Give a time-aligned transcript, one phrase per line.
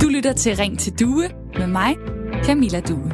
[0.00, 1.96] Du lytter til Ring til Due med mig,
[2.44, 3.12] Camilla Due.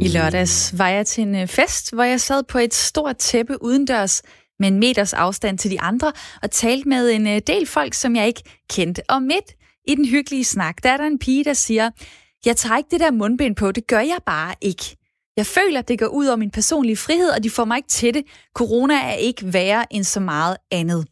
[0.00, 3.62] I lørdags var jeg til en øh, fest, hvor jeg sad på et stort tæppe
[3.62, 4.22] udendørs
[4.58, 6.12] med en meters afstand til de andre
[6.42, 9.02] og talte med en øh, del folk, som jeg ikke kendte.
[9.08, 9.54] Og midt
[9.88, 11.90] i den hyggelige snak, der er der en pige, der siger,
[12.46, 14.96] jeg tager ikke det der mundbind på, det gør jeg bare ikke.
[15.36, 17.88] Jeg føler, at det går ud over min personlige frihed, og de får mig ikke
[17.88, 18.24] til det.
[18.54, 21.06] Corona er ikke værre end så meget andet.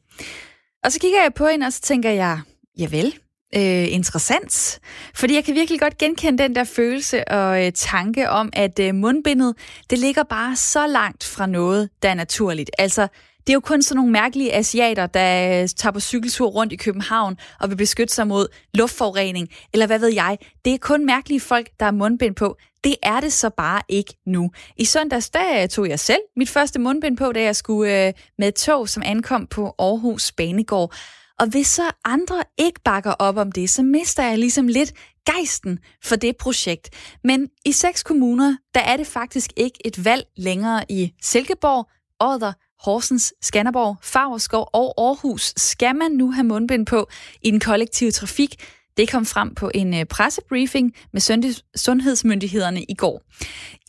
[0.84, 2.40] Og så kigger jeg på hende, og så tænker jeg,
[2.78, 3.14] ja vel,
[3.56, 4.80] øh, interessant.
[5.14, 8.94] Fordi jeg kan virkelig godt genkende den der følelse og øh, tanke om, at øh,
[8.94, 9.54] mundbindet,
[9.90, 12.70] det ligger bare så langt fra noget, der er naturligt.
[12.78, 13.08] Altså,
[13.46, 16.76] det er jo kun sådan nogle mærkelige asiater, der øh, tager på cykeltur rundt i
[16.76, 20.38] København og vil beskytte sig mod luftforurening, eller hvad ved jeg.
[20.64, 22.56] Det er kun mærkelige folk, der har mundbind på.
[22.84, 24.50] Det er det så bare ikke nu.
[24.76, 28.12] I søndags, der øh, tog jeg selv mit første mundbind på, da jeg skulle øh,
[28.38, 30.94] med et tog, som ankom på Aarhus Banegård.
[31.38, 34.92] Og hvis så andre ikke bakker op om det, så mister jeg ligesom lidt
[35.26, 36.90] gejsten for det projekt.
[37.24, 41.88] Men i seks kommuner, der er det faktisk ikke et valg længere i Silkeborg,
[42.20, 42.52] Odder,
[42.84, 45.52] Horsens, Skanderborg, Favreskov og Aarhus.
[45.56, 47.08] Skal man nu have mundbind på
[47.42, 48.54] i den kollektive trafik?
[48.96, 51.20] Det kom frem på en øh, pressebriefing med
[51.76, 53.22] sundhedsmyndighederne i går.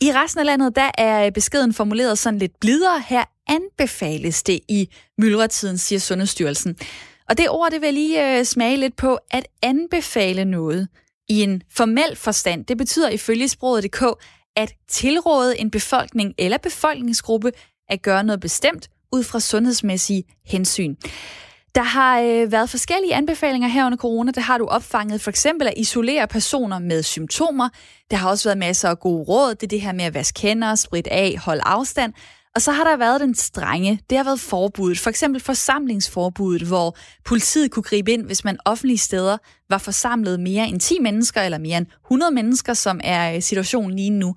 [0.00, 3.02] I resten af landet, der er øh, beskeden formuleret sådan lidt blidere.
[3.08, 6.76] Her anbefales det i myldretiden, siger Sundhedsstyrelsen.
[7.28, 10.88] Og det ord, det vil jeg lige øh, smage lidt på, at anbefale noget
[11.28, 12.64] i en formel forstand.
[12.64, 14.04] Det betyder ifølge sproget.dk,
[14.56, 17.52] at tilråde en befolkning eller befolkningsgruppe
[17.88, 20.94] at gøre noget bestemt ud fra sundhedsmæssige hensyn.
[21.74, 24.32] Der har øh, været forskellige anbefalinger her under corona.
[24.32, 27.68] Det har du opfanget for eksempel at isolere personer med symptomer.
[28.10, 29.54] Der har også været masser af gode råd.
[29.54, 32.12] Det er det her med at vaske hænder, sprit af, holde afstand.
[32.54, 34.00] Og så har der været den strenge.
[34.10, 34.98] Det har været forbuddet.
[34.98, 39.38] For eksempel forsamlingsforbuddet, hvor politiet kunne gribe ind, hvis man offentlige steder
[39.70, 43.96] var forsamlet mere end 10 mennesker, eller mere end 100 mennesker, som er øh, situationen
[43.96, 44.34] lige nu.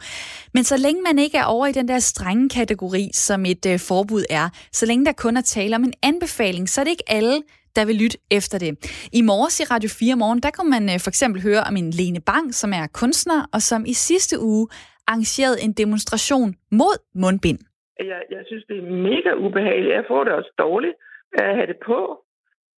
[0.54, 3.80] Men så længe man ikke er over i den der strenge kategori, som et øh,
[3.80, 7.12] forbud er, så længe der kun er tale om en anbefaling, så er det ikke
[7.12, 7.42] alle,
[7.76, 8.78] der vil lytte efter det.
[9.14, 11.92] I morges i Radio 4 morgen, der kunne man øh, for eksempel høre om en
[11.92, 14.68] Lene Bang, som er kunstner, og som i sidste uge
[15.08, 17.67] arrangerede en demonstration mod mundbind.
[18.00, 19.94] Jeg, jeg synes, det er mega ubehageligt.
[19.94, 20.96] Jeg får det også dårligt
[21.34, 22.24] at have det på.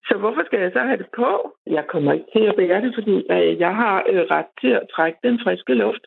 [0.07, 1.56] Så hvorfor skal jeg så have det på?
[1.68, 4.88] Jeg kommer ikke til at bære det, fordi øh, jeg har øh, ret til at
[4.96, 6.03] trække den friske luft.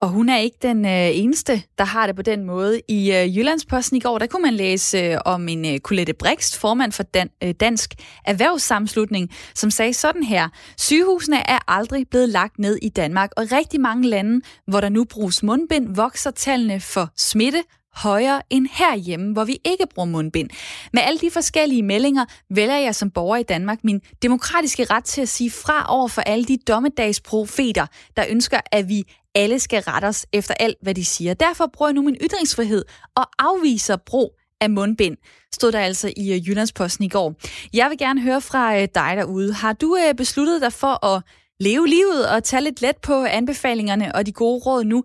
[0.00, 2.80] Og hun er ikke den øh, eneste, der har det på den måde.
[2.88, 6.58] I øh, Jyllandsposten i går, der kunne man læse øh, om en øh, Colette Brikst,
[6.58, 7.94] formand for Dan, øh, Dansk
[8.24, 10.48] Erhvervssamslutning, som sagde sådan her.
[10.76, 15.04] Sygehusene er aldrig blevet lagt ned i Danmark, og rigtig mange lande, hvor der nu
[15.04, 17.62] bruges mundbind, vokser tallene for smitte
[17.94, 20.50] højere end herhjemme, hvor vi ikke bruger mundbind.
[20.92, 25.20] Med alle de forskellige meldinger vælger jeg som borger i Danmark min demokratiske ret til
[25.20, 27.86] at sige fra over for alle de dommedagsprofeter,
[28.16, 29.04] der ønsker, at vi
[29.34, 31.34] alle skal rette os efter alt, hvad de siger.
[31.34, 35.16] Derfor bruger jeg nu min ytringsfrihed og afviser brug af mundbind,
[35.54, 37.34] stod der altså i øh, Jyllandsposten i går.
[37.72, 39.52] Jeg vil gerne høre fra øh, dig derude.
[39.52, 41.22] Har du øh, besluttet dig for at
[41.60, 45.04] leve livet og tage lidt let på anbefalingerne og de gode råd nu?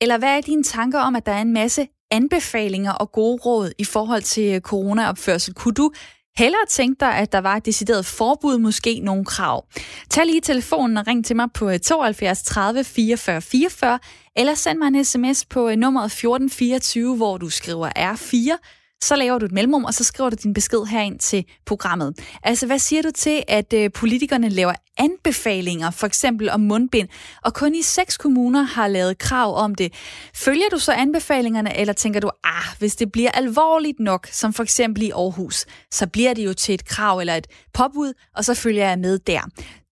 [0.00, 3.72] Eller hvad er dine tanker om, at der er en masse anbefalinger og gode råd
[3.78, 5.54] i forhold til coronaopførsel?
[5.54, 5.92] Kunne du
[6.38, 9.66] hellere tænke dig, at der var et decideret forbud, måske nogle krav.
[10.10, 13.98] Tag lige telefonen og ring til mig på 72 30 44 44,
[14.36, 18.58] eller send mig en sms på øh, nummeret 1424, hvor du skriver R4,
[19.02, 22.18] så laver du et mellemrum, og så skriver du din besked herind til programmet.
[22.42, 27.08] Altså, hvad siger du til, at øh, politikerne laver anbefalinger, for eksempel om mundbind,
[27.44, 29.92] og kun i seks kommuner har lavet krav om det?
[30.34, 34.62] Følger du så anbefalingerne, eller tænker du, ah, hvis det bliver alvorligt nok, som for
[34.62, 38.54] eksempel i Aarhus, så bliver det jo til et krav eller et påbud, og så
[38.54, 39.40] følger jeg med der.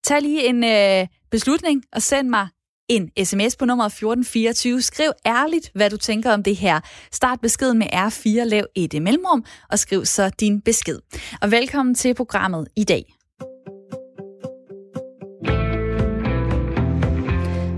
[0.04, 2.48] Tag lige en øh, beslutning og send mig
[2.88, 4.82] en sms på nummer 1424.
[4.82, 6.80] Skriv ærligt, hvad du tænker om det her.
[7.12, 10.98] Start beskeden med R4, lav et mellemrum, og skriv så din besked.
[11.42, 13.14] Og velkommen til programmet i dag.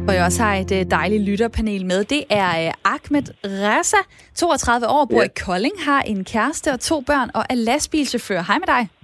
[0.04, 2.04] Hvor jeg også har et øh, dejligt lytterpanel med.
[2.04, 3.96] Det er øh, Ahmed Reza,
[4.34, 5.24] 32 år, bor ja.
[5.24, 8.42] i Kolding, har en kæreste og to børn og er lastbilchauffør.
[8.42, 8.95] Hej med dig.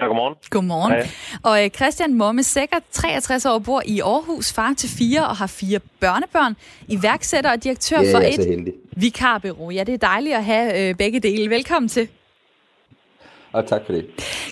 [0.00, 0.34] Ja, godmorgen.
[0.50, 0.92] Godmorgen.
[0.92, 1.08] Hej.
[1.42, 5.46] Og øh, Christian Momme Sækker, 63 år, bor i Aarhus, far til fire og har
[5.46, 6.56] fire børnebørn,
[6.88, 9.70] iværksætter og direktør ja, for et vikarbureau.
[9.70, 11.50] Ja, det er dejligt at have øh, begge dele.
[11.50, 12.08] Velkommen til.
[13.52, 14.06] Og tak for det.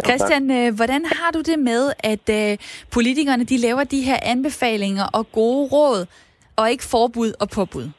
[0.05, 2.59] Christian, øh, hvordan har du det med, at øh,
[2.91, 6.07] politikerne de laver de her anbefalinger og gode råd,
[6.57, 7.91] og ikke forbud og påbud?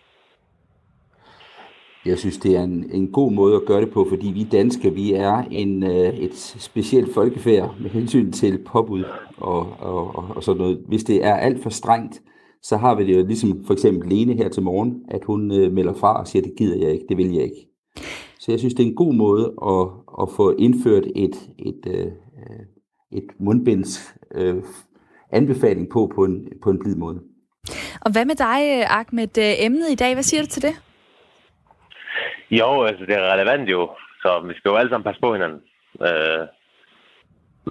[2.06, 4.94] Jeg synes, det er en, en god måde at gøre det på, fordi vi danske,
[4.94, 9.04] vi er en, øh, et specielt folkefærd med hensyn til påbud
[9.38, 10.84] og, og, og, og sådan noget.
[10.88, 12.22] Hvis det er alt for strengt,
[12.64, 15.72] så har vi det jo ligesom for eksempel Lene her til morgen, at hun øh,
[15.72, 17.68] melder fra og siger, det gider jeg ikke, det vil jeg ikke.
[18.40, 19.88] Så jeg synes, det er en god måde at,
[20.22, 22.66] at få indført et, et, øh, øh
[23.12, 24.56] et mundbinds øh,
[25.32, 27.20] anbefaling på på en, på en blid måde.
[28.02, 29.38] Og hvad med dig, Ahmed?
[29.38, 30.82] Emnet i dag, hvad siger du til det?
[32.52, 33.92] Jo, altså det er relevant jo,
[34.22, 35.62] så vi skal jo alle sammen passe på hinanden.
[36.08, 36.48] Øh,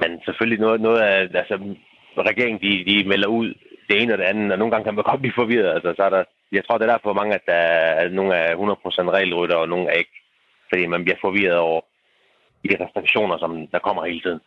[0.00, 1.56] men selvfølgelig noget, noget af, altså
[2.19, 3.54] regeringen, de, de melder ud
[3.88, 5.75] det ene og det andet, og nogle gange kan man godt blive forvirret.
[5.75, 8.56] Altså, så er der, jeg tror, det er derfor mange, at der er, nogle er
[8.56, 10.16] 100% regelrytter, og nogle er ikke.
[10.69, 11.80] Fordi man bliver forvirret over
[12.64, 14.40] de restriktioner, som der kommer hele tiden.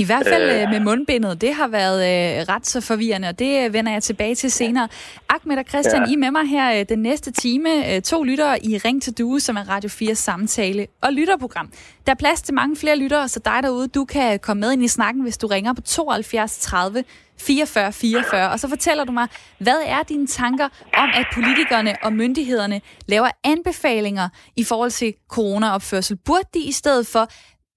[0.00, 1.40] I hvert fald øh, øh, med mundbindet.
[1.40, 4.88] Det har været øh, ret så forvirrende, og det øh, vender jeg tilbage til senere.
[5.28, 6.10] Ahmed og Christian, ja.
[6.10, 7.94] I er med mig her øh, den næste time.
[7.94, 11.72] Øh, to lyttere i Ring til Due, som er Radio 4 samtale og lytterprogram.
[12.06, 14.84] Der er plads til mange flere lyttere, så dig derude, du kan komme med ind
[14.84, 17.04] i snakken, hvis du ringer på 72 30
[17.40, 18.50] 44 44.
[18.50, 19.28] Og så fortæller du mig,
[19.58, 26.16] hvad er dine tanker om, at politikerne og myndighederne laver anbefalinger i forhold til coronaopførsel?
[26.16, 27.28] Burde de i stedet for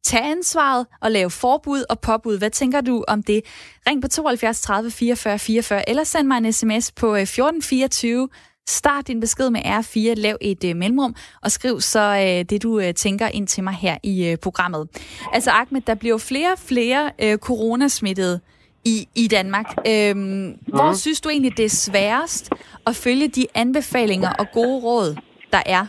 [0.03, 2.37] tage ansvaret og lave forbud og påbud.
[2.37, 3.41] Hvad tænker du om det?
[3.87, 8.23] Ring på 72 30 44 44, eller send mig en sms på 1424.
[8.23, 8.27] Øh,
[8.67, 12.77] Start din besked med R4, lav et uh, mellemrum, og skriv så uh, det, du
[12.77, 14.87] uh, tænker ind til mig her i uh, programmet.
[15.33, 18.39] Altså Ahmed, der bliver flere og flere uh, coronasmittede
[18.85, 19.75] i, i Danmark.
[19.87, 20.53] Øhm, mm.
[20.67, 22.49] Hvor synes du egentlig, det er sværest
[22.87, 25.15] at følge de anbefalinger og gode råd,
[25.51, 25.85] der er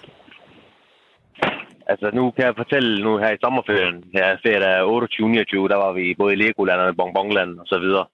[1.93, 5.93] Altså, nu kan jeg fortælle, nu her i sommerferien, her ferie der 28 der var
[5.93, 8.06] vi både i Legoland og i Bonbonland og så videre.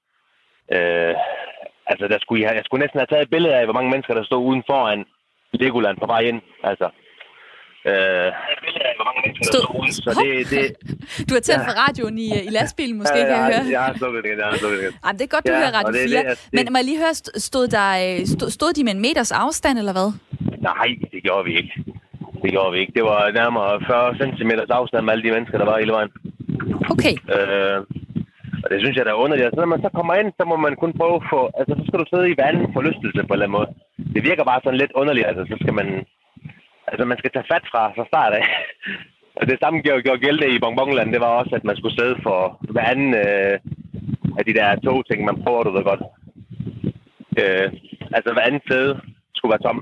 [0.77, 1.15] Øh,
[1.91, 4.15] altså, der skulle jeg, jeg skulle næsten have taget et billede af, hvor mange mennesker,
[4.15, 5.05] der stod uden foran
[5.53, 6.41] Legoland på vej ind.
[6.71, 6.89] Altså,
[7.91, 8.31] øh,
[9.43, 9.93] Stod...
[9.93, 10.65] Så det, det,
[11.29, 11.69] du har tændt ja.
[11.69, 13.73] for radioen i, i lastbilen, måske, ja, ja, kan jeg høre.
[13.73, 14.95] Jeg har slukket det, jeg har slukket det.
[15.05, 16.19] Jamen, det er godt, du ja, hører Radio 4.
[16.19, 17.15] Det, det, Men må jeg lige høre,
[17.49, 20.09] stod, der, øh, stod, stod de med en meters afstand, eller hvad?
[20.71, 21.73] Nej, det gjorde vi ikke.
[22.43, 22.97] Det gjorde vi ikke.
[22.99, 26.13] Det var nærmere 40 cm afstand med alle de mennesker, der var hele vejen.
[26.93, 27.15] Okay.
[27.35, 27.79] Øh,
[28.63, 29.47] og det synes jeg, der er underligt.
[29.47, 31.41] Altså, når man så kommer ind, så må man kun prøve at få...
[31.59, 33.71] Altså, så skal du sidde i vandet for lystelse på en eller anden måde.
[34.15, 35.27] Det virker bare sådan lidt underligt.
[35.31, 35.89] Altså, så skal man...
[36.91, 38.45] Altså, man skal tage fat fra så start af.
[39.39, 41.13] og det samme gjorde, gjorde gældende i Bonbonland.
[41.15, 42.39] Det var også, at man skulle sidde for
[42.75, 43.55] hver anden øh,
[44.39, 46.03] af de der to ting, man prøver, du ved godt.
[47.41, 47.67] Øh,
[48.17, 48.93] altså, hver anden sæde
[49.37, 49.79] skulle være tom.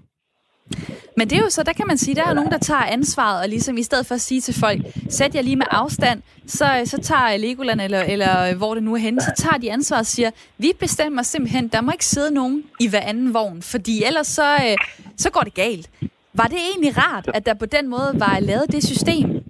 [1.16, 3.40] Men det er jo så, der kan man sige, der er nogen, der tager ansvaret,
[3.40, 4.80] og ligesom i stedet for at sige til folk,
[5.10, 8.98] sæt jer lige med afstand, så, så tager Legoland, eller, eller hvor det nu er
[8.98, 12.64] henne, så tager de ansvaret og siger, vi bestemmer simpelthen, der må ikke sidde nogen
[12.80, 14.76] i hver anden vogn, fordi ellers så, øh,
[15.16, 15.90] så går det galt.
[16.32, 19.45] Var det egentlig rart, at der på den måde var lavet det system?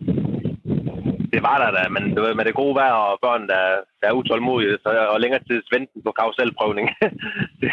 [1.34, 3.62] Det var der da, men du ved, med det gode vejr og børn, der,
[4.00, 6.87] der er utålmodige, så, og længere tid venten på karuselprøvning.
[7.62, 7.70] det,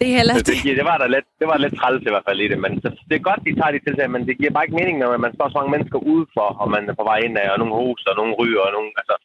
[0.00, 2.26] det er heller det, det, det, var der lidt, det var lidt træls i hvert
[2.28, 4.52] fald i det, men så, det er godt, de tager de tiltag, men det giver
[4.54, 7.18] bare ikke mening, når man står så mange mennesker udenfor, og man er på vej
[7.26, 9.16] ind af, og nogle hoster, og nogle ryger, og nogle, altså,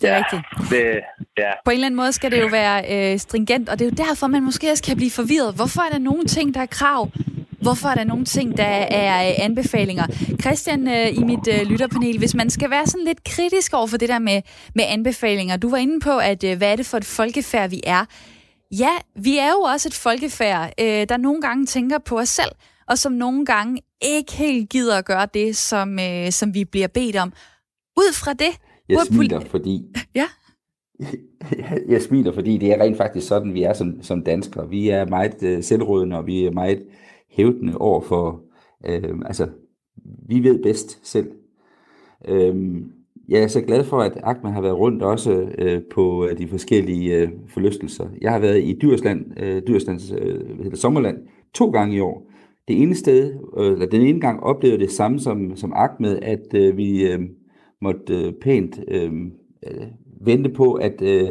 [0.00, 0.42] det er ja, rigtigt.
[0.72, 0.82] Det,
[1.42, 1.50] ja.
[1.64, 3.96] På en eller anden måde skal det jo være øh, stringent, og det er jo
[4.06, 5.54] derfor, man måske også kan blive forvirret.
[5.58, 7.02] Hvorfor er der nogle ting, der er krav,
[7.60, 10.06] Hvorfor er der nogle ting, der er øh, anbefalinger?
[10.40, 13.96] Christian, øh, i mit øh, lytterpanel, hvis man skal være sådan lidt kritisk over for
[13.96, 14.42] det der med,
[14.74, 15.56] med anbefalinger.
[15.56, 18.04] Du var inde på, at hvad er det for et folkefærd, vi er?
[18.78, 22.50] Ja, vi er jo også et folkefærd, der nogle gange tænker på os selv,
[22.88, 25.98] og som nogle gange ikke helt gider at gøre det, som,
[26.30, 27.32] som vi bliver bedt om.
[27.96, 28.50] Ud fra det...
[28.88, 29.82] Jeg smiler, fordi...
[30.14, 30.26] Ja?
[31.92, 34.68] jeg smiler, fordi det er rent faktisk sådan, vi er som, som danskere.
[34.68, 36.82] Vi er meget uh, selvrådende, og vi er meget
[37.36, 38.42] hævdende over for,
[38.88, 39.48] øh, altså,
[40.28, 41.30] vi ved bedst selv.
[42.28, 42.76] Øh,
[43.28, 46.48] jeg er så glad for, at Ahmed har været rundt også øh, på øh, de
[46.48, 48.08] forskellige øh, forlystelser.
[48.20, 51.18] Jeg har været i Dyrsland, øh, Dyrslands øh, hedder Sommerland
[51.54, 52.30] to gange i år.
[52.68, 56.54] Det ene sted, øh, eller den ene gang oplevede det samme som, som Ahmed, at
[56.54, 57.20] øh, vi øh,
[57.82, 59.12] måtte øh, pænt øh,
[59.66, 59.86] øh
[60.20, 61.28] vente på, at, øh,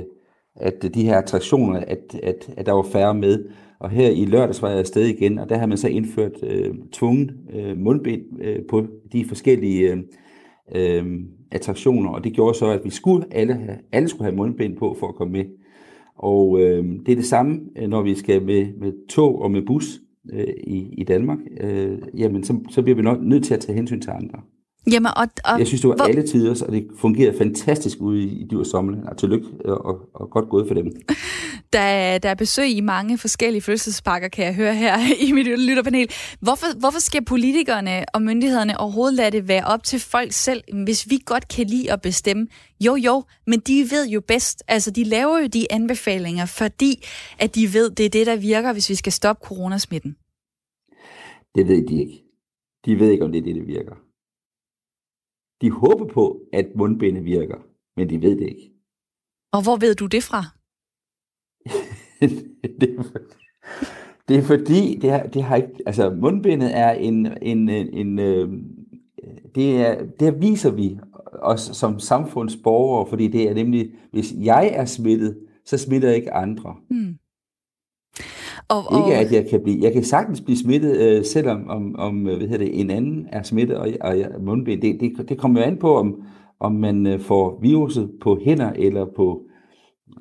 [0.55, 3.45] at de her attraktioner, at, at, at der var færre med.
[3.79, 6.75] Og her i lørdags var jeg afsted igen, og der har man så indført øh,
[6.91, 9.97] tvungen øh, mundbind øh, på de forskellige øh,
[10.75, 11.19] øh,
[11.51, 14.95] attraktioner, og det gjorde så, at vi skulle alle, have, alle skulle have mundbind på
[14.99, 15.45] for at komme med.
[16.15, 19.61] Og øh, det er det samme, øh, når vi skal med, med tog og med
[19.61, 20.01] bus
[20.33, 21.39] øh, i, i Danmark.
[21.61, 24.39] Øh, jamen, så, så bliver vi nødt til at tage hensyn til andre.
[24.91, 26.05] Jamen, og, og, jeg synes, det var hvor...
[26.05, 29.05] alle tider, og det fungerede fantastisk ude i, i Dyr Sommerland.
[29.07, 30.91] Og tillykke, og, og godt gået for dem.
[31.73, 36.09] Der, der er besøg i mange forskellige fødselsparker, kan jeg høre her i mit lytterpanel.
[36.39, 41.09] Hvorfor, hvorfor skal politikerne og myndighederne overhovedet lade det være op til folk selv, hvis
[41.09, 42.47] vi godt kan lide at bestemme?
[42.85, 44.63] Jo, jo, men de ved jo bedst.
[44.67, 47.05] Altså, de laver jo de anbefalinger, fordi
[47.39, 50.15] at de ved, det er det, der virker, hvis vi skal stoppe coronasmitten.
[51.55, 52.23] Det ved de ikke.
[52.85, 53.95] De ved ikke, om det er det, der virker.
[55.65, 57.57] De håber på, at mundbinde virker,
[57.97, 58.71] men de ved det ikke.
[59.51, 60.41] Og hvor ved du det fra?
[62.81, 63.03] det, er,
[64.27, 68.19] det er fordi, det, har, det har ikke, altså mundbindet er en, en, en, en
[68.19, 68.49] øh,
[69.55, 70.99] det, er, det viser vi
[71.41, 76.33] os som samfundsborgere, fordi det er nemlig, hvis jeg er smittet, så smitter jeg ikke
[76.33, 76.75] andre.
[76.89, 77.15] Mm.
[78.69, 78.99] Og, og...
[78.99, 82.37] Ikke at jeg kan blive, jeg kan sagtens blive smittet, øh, selvom om, om øh,
[82.37, 84.81] hvad hedder det, en anden er smittet og, og mundbind.
[84.81, 86.21] Det, det, det kommer jo an på, om,
[86.59, 89.43] om man øh, får viruset på hænder eller på,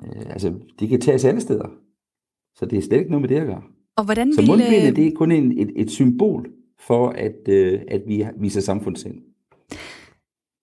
[0.03, 1.67] øh, altså det kan tages andre steder.
[2.55, 3.61] Så det er slet ikke noget med det at gøre.
[3.97, 6.49] Og hvordan Så mundbindet, øh, det er kun en, et, et symbol
[6.79, 9.15] for, at, øh, at vi viser samfundssind.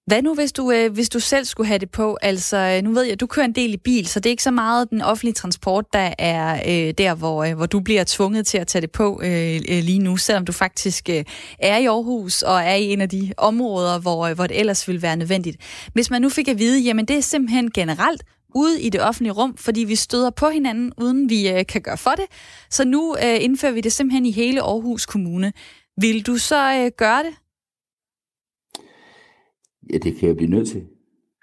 [0.07, 2.19] Hvad nu, hvis du, øh, hvis du selv skulle have det på?
[2.23, 4.43] Altså, øh, nu ved jeg, du kører en del i bil, så det er ikke
[4.43, 8.47] så meget den offentlige transport, der er øh, der, hvor, øh, hvor du bliver tvunget
[8.47, 11.25] til at tage det på øh, øh, lige nu, selvom du faktisk øh,
[11.59, 14.89] er i Aarhus og er i en af de områder, hvor, øh, hvor det ellers
[14.89, 15.57] ville være nødvendigt.
[15.93, 18.23] Hvis man nu fik at vide, jamen det er simpelthen generelt
[18.55, 21.99] ude i det offentlige rum, fordi vi støder på hinanden, uden vi øh, kan gøre
[21.99, 22.25] for det.
[22.71, 25.53] Så nu øh, indfører vi det simpelthen i hele Aarhus Kommune.
[26.01, 27.42] Vil du så øh, gøre det?
[29.93, 30.83] Ja, det kan jeg blive nødt til.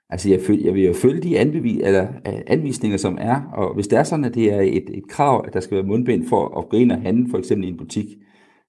[0.10, 3.74] Altså, jeg, føl, jeg vil jo følge de anbevis, eller, øh, anvisninger, som er, og
[3.74, 6.28] hvis det er sådan, at det er et, et krav, at der skal være mundbind
[6.28, 8.06] for at gå ind og handle, for eksempel i en butik,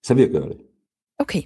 [0.03, 0.57] så vil jeg gøre det.
[1.21, 1.43] Okay.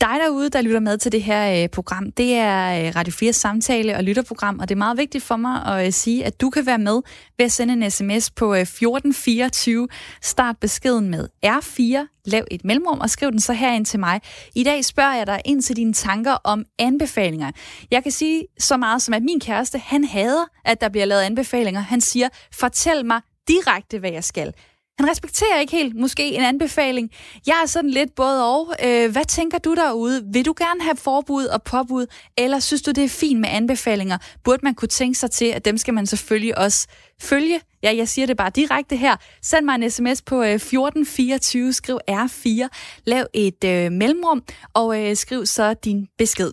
[0.00, 3.32] Dig derude, der lytter med til det her øh, program, det er øh, Radio 4
[3.32, 6.50] samtale- og lytterprogram, og det er meget vigtigt for mig at øh, sige, at du
[6.50, 7.00] kan være med
[7.38, 9.88] ved at sende en sms på øh, 1424.
[10.22, 14.20] Start beskeden med R4, lav et mellemrum og skriv den så herind til mig.
[14.54, 17.50] I dag spørger jeg dig ind til dine tanker om anbefalinger.
[17.90, 21.22] Jeg kan sige så meget som, at min kæreste, han hader, at der bliver lavet
[21.22, 21.80] anbefalinger.
[21.80, 24.52] Han siger, fortæl mig direkte, hvad jeg skal.
[24.98, 27.10] Han respekterer ikke helt måske en anbefaling.
[27.46, 28.74] Jeg er sådan lidt både og.
[28.84, 30.24] Øh, hvad tænker du derude?
[30.32, 32.06] Vil du gerne have forbud og påbud,
[32.38, 34.18] eller synes du, det er fint med anbefalinger?
[34.44, 36.86] Burde man kunne tænke sig til, at dem skal man selvfølgelig også
[37.20, 37.60] følge?
[37.82, 39.16] Ja, jeg siger det bare direkte her.
[39.42, 42.68] Send mig en sms på 1424, øh, skriv R4,
[43.04, 44.42] lav et øh, mellemrum,
[44.74, 46.52] og øh, skriv så din besked.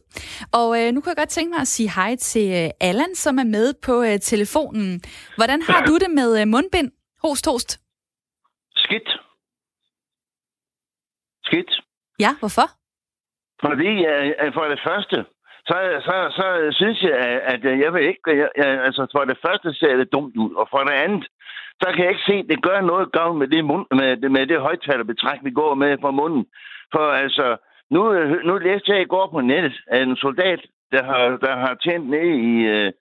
[0.51, 3.37] Og øh, nu kan jeg godt tænke mig at sige hej til øh, Allan, som
[3.39, 5.01] er med på øh, telefonen.
[5.35, 6.91] Hvordan har du det med øh, mundbind?
[7.23, 7.82] Host, host.
[8.83, 9.09] Skidt.
[11.45, 11.71] Skidt.
[12.19, 12.67] Ja, hvorfor?
[13.65, 15.25] Fordi uh, for det første,
[15.69, 18.21] så, så, så synes jeg, at jeg vil ikke...
[18.37, 18.49] Jeg,
[18.87, 21.27] altså, for det første ser det dumt ud, og for det andet,
[21.81, 24.47] så kan jeg ikke se, at det gør noget gavn med det, mund, med, med
[24.47, 26.45] det højtalerbetræk, vi går med fra munden.
[26.93, 27.57] For altså,
[27.89, 28.01] nu,
[28.47, 30.61] nu læste jeg i går på nettet, at en soldat,
[30.91, 32.93] der har, der har tjent ned i, uh,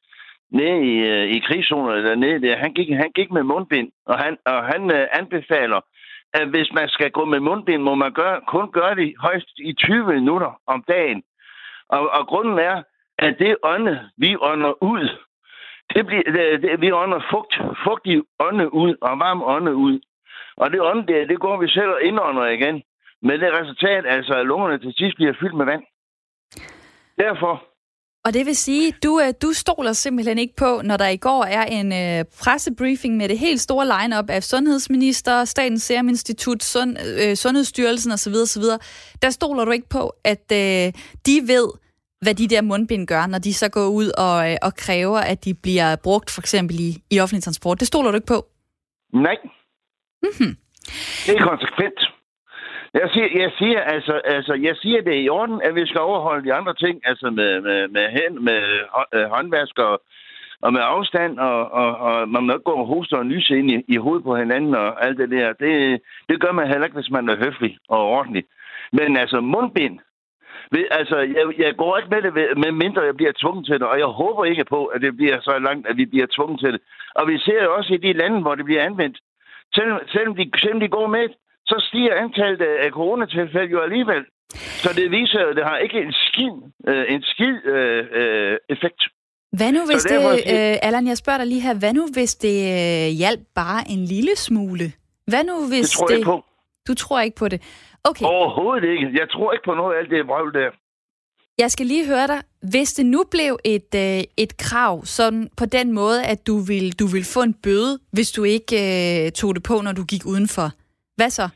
[0.52, 4.36] nede i, øh, i krigszonerne dernede, der, han, gik, han gik med mundbind, og han,
[4.46, 5.80] og han øh, anbefaler,
[6.34, 9.72] at hvis man skal gå med mundbind, må man gøre, kun gøre det højst i
[9.72, 11.22] 20 minutter om dagen.
[11.88, 12.82] Og, og grunden er,
[13.18, 15.08] at det ånde, vi ånder ud,
[15.94, 17.54] det bliver, det, det, vi ånder fugt,
[17.84, 20.00] fugtig ånde ud og varm ånde ud.
[20.56, 22.82] Og det ånde, der, det går vi selv og indånder igen.
[23.22, 25.82] Med det resultat, altså at lungerne til sidst bliver fyldt med vand.
[27.18, 27.64] Derfor
[28.24, 31.44] og det vil sige, du øh, du stoler simpelthen ikke på, når der i går
[31.44, 36.96] er en øh, pressebriefing med det helt store lineup af sundhedsminister, Statens Serum Institut, Sund,
[37.22, 38.34] øh, Sundhedsstyrelsen osv.
[38.34, 38.62] osv.
[39.22, 40.92] Der stoler du ikke på, at øh,
[41.26, 41.68] de ved,
[42.20, 45.44] hvad de der mundbind gør, når de så går ud og, øh, og kræver, at
[45.44, 47.80] de bliver brugt for eksempel i, i offentlig transport.
[47.80, 48.46] Det stoler du ikke på?
[49.12, 49.36] Nej.
[50.22, 50.56] Mm-hmm.
[51.26, 52.00] Det er konsekvent.
[52.94, 56.44] Jeg siger, jeg siger, altså, altså, jeg siger det i orden, at vi skal overholde
[56.44, 58.62] de andre ting, altså med, med, med, hen, med
[59.14, 60.02] øh, håndvask og,
[60.62, 63.70] og med afstand, og, og, og man må ikke gå og hoste og nyse ind
[63.70, 65.52] i, i hovedet på hinanden og alt det der.
[65.52, 68.44] Det, det gør man heller ikke, hvis man er høflig og ordentlig.
[68.92, 69.98] Men altså, mundbind,
[70.70, 73.82] ved, altså, jeg, jeg går ikke med det, med mindre jeg bliver tvunget til det,
[73.82, 76.72] og jeg håber ikke på, at det bliver så langt, at vi bliver tvunget til
[76.72, 76.80] det.
[77.14, 79.18] Og vi ser jo også i de lande, hvor det bliver anvendt,
[79.74, 81.28] selvom, selvom, de, selvom de går med
[81.72, 84.24] så stiger antallet af coronatilfælde jo alligevel.
[84.84, 86.54] Så det viser, at det har ikke en skid,
[86.90, 89.02] øh, en skid øh, øh, effekt.
[89.58, 90.18] Hvad nu hvis det,
[90.54, 94.04] øh, Allan, jeg spørger dig lige her, hvad nu hvis det øh, hjalp bare en
[94.04, 94.92] lille smule?
[95.26, 95.98] Hvad nu hvis det...
[95.98, 96.24] tror det...
[96.24, 96.44] på.
[96.88, 97.60] Du tror ikke på det?
[98.04, 98.24] Okay.
[98.24, 99.06] Overhovedet ikke.
[99.20, 100.70] Jeg tror ikke på noget af alt det vrøvl der.
[101.58, 102.40] Jeg skal lige høre dig.
[102.70, 106.98] Hvis det nu blev et, øh, et krav, sådan på den måde, at du vil,
[106.98, 108.76] du vil få en bøde, hvis du ikke
[109.26, 110.68] øh, tog det på, når du gik udenfor,
[111.16, 111.48] hvad så?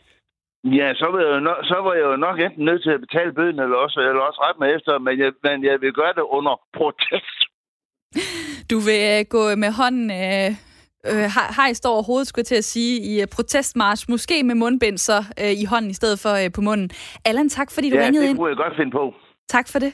[0.79, 3.01] Ja, så var, jeg jo nok, så var jeg jo nok enten nødt til at
[3.01, 6.15] betale bøden, eller også, eller også ret med efter, men jeg, men jeg vil gøre
[6.19, 7.39] det under protest.
[8.71, 10.51] Du vil øh, gå med hånden øh,
[11.11, 11.27] øh,
[11.61, 15.19] hejst over hovedet, skulle jeg til at sige, i uh, protestmarsch, måske med mundbind så
[15.43, 16.91] øh, i hånden i stedet for øh, på munden.
[17.25, 18.29] Allan, tak fordi du ja, ringede ind.
[18.29, 19.15] Ja, det kunne jeg godt finde på.
[19.49, 19.93] Tak for det.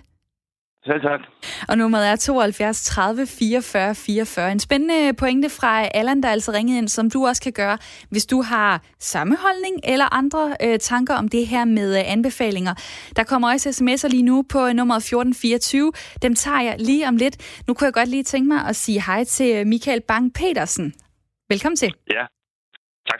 [0.86, 1.20] Selv tak.
[1.68, 4.52] Og nummeret er 72 30 44 44.
[4.52, 7.78] En spændende pointe fra Allan, der altså ringede ind, som du også kan gøre,
[8.10, 12.74] hvis du har samme holdning eller andre øh, tanker om det her med øh, anbefalinger.
[13.16, 15.92] Der kommer også sms'er lige nu på nummeret 1424.
[16.22, 17.62] Dem tager jeg lige om lidt.
[17.68, 20.92] Nu kunne jeg godt lige tænke mig at sige hej til øh, Michael Bang-Petersen.
[21.48, 21.94] Velkommen til.
[22.10, 22.26] Ja,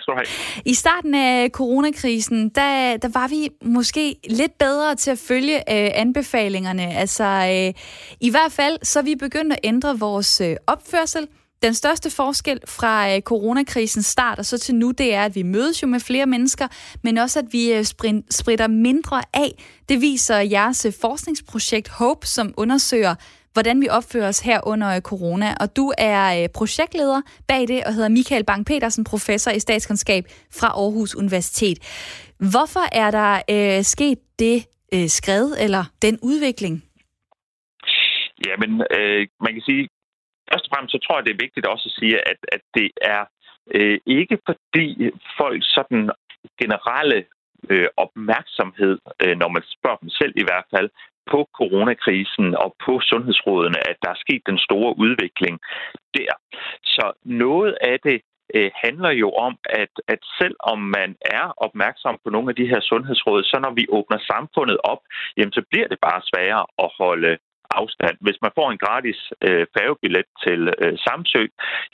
[0.02, 0.62] skal du have.
[0.64, 5.90] I starten af coronakrisen, der, der var vi måske lidt bedre til at følge øh,
[5.94, 6.94] anbefalingerne.
[6.94, 7.82] Altså, øh,
[8.20, 11.28] i hvert fald, så er vi begyndt at ændre vores øh, opførsel.
[11.62, 15.42] Den største forskel fra øh, coronakrisens start og så til nu, det er, at vi
[15.42, 16.68] mødes jo med flere mennesker,
[17.02, 17.84] men også at vi øh,
[18.30, 19.64] spritter mindre af.
[19.88, 23.14] Det viser jeres øh, forskningsprojekt HOPE, som undersøger,
[23.52, 25.54] hvordan vi opfører os her under øh, corona.
[25.60, 30.24] Og du er øh, projektleder bag det og hedder Michael Bang-Petersen, professor i statskundskab
[30.60, 31.78] fra Aarhus Universitet.
[32.52, 36.74] Hvorfor er der øh, sket det øh, skred eller den udvikling?
[38.46, 39.88] Jamen, øh, man kan sige,
[40.50, 42.90] først og fremmest så tror jeg, det er vigtigt også at sige, at, at det
[43.14, 43.22] er
[43.76, 44.86] øh, ikke fordi
[45.40, 46.10] folk sådan
[46.60, 47.18] generelle
[47.70, 50.88] øh, opmærksomhed, øh, når man spørger dem selv i hvert fald,
[51.30, 55.60] på coronakrisen og på sundhedsrådene, at der er sket den store udvikling
[56.18, 56.32] der.
[56.84, 58.18] Så noget af det
[58.54, 62.80] øh, handler jo om, at, at selvom man er opmærksom på nogle af de her
[62.80, 65.02] sundhedsråd, så når vi åbner samfundet op,
[65.36, 67.38] jamen så bliver det bare sværere at holde
[67.80, 68.16] afstand.
[68.20, 71.42] Hvis man får en gratis øh, færgebillet til øh, Samsø,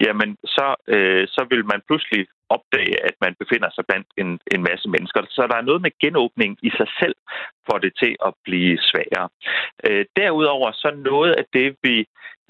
[0.05, 2.23] jamen så, øh, så vil man pludselig
[2.57, 5.21] opdage, at man befinder sig blandt en, en masse mennesker.
[5.29, 7.17] Så der er noget med genåbning i sig selv
[7.67, 9.29] for det til at blive sværere.
[9.87, 11.97] Øh, derudover så noget af det, vi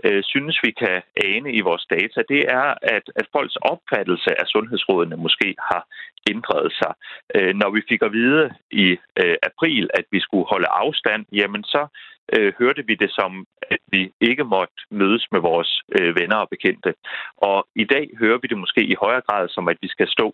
[0.05, 4.47] øh, synes, vi kan ane i vores data, det er, at, at folks opfattelse af
[4.47, 5.82] sundhedsrådene måske har
[6.30, 6.93] ændret sig.
[7.34, 8.87] Øh, når vi fik at vide i
[9.21, 11.87] øh, april, at vi skulle holde afstand, jamen så
[12.34, 16.49] øh, hørte vi det som, at vi ikke måtte mødes med vores øh, venner og
[16.49, 16.95] bekendte.
[17.37, 20.27] Og i dag hører vi det måske i højere grad som, at vi skal stå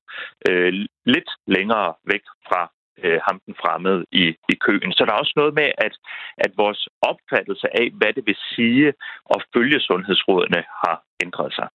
[0.48, 0.72] øh,
[1.14, 2.62] lidt længere væk fra
[3.02, 4.92] øh, ham den fremmede i, i køen.
[4.92, 5.94] Så der er også noget med, at,
[6.38, 8.88] at vores opfattelse af, hvad det vil sige
[9.34, 11.68] at følge sundhedsrådene, har ændret sig.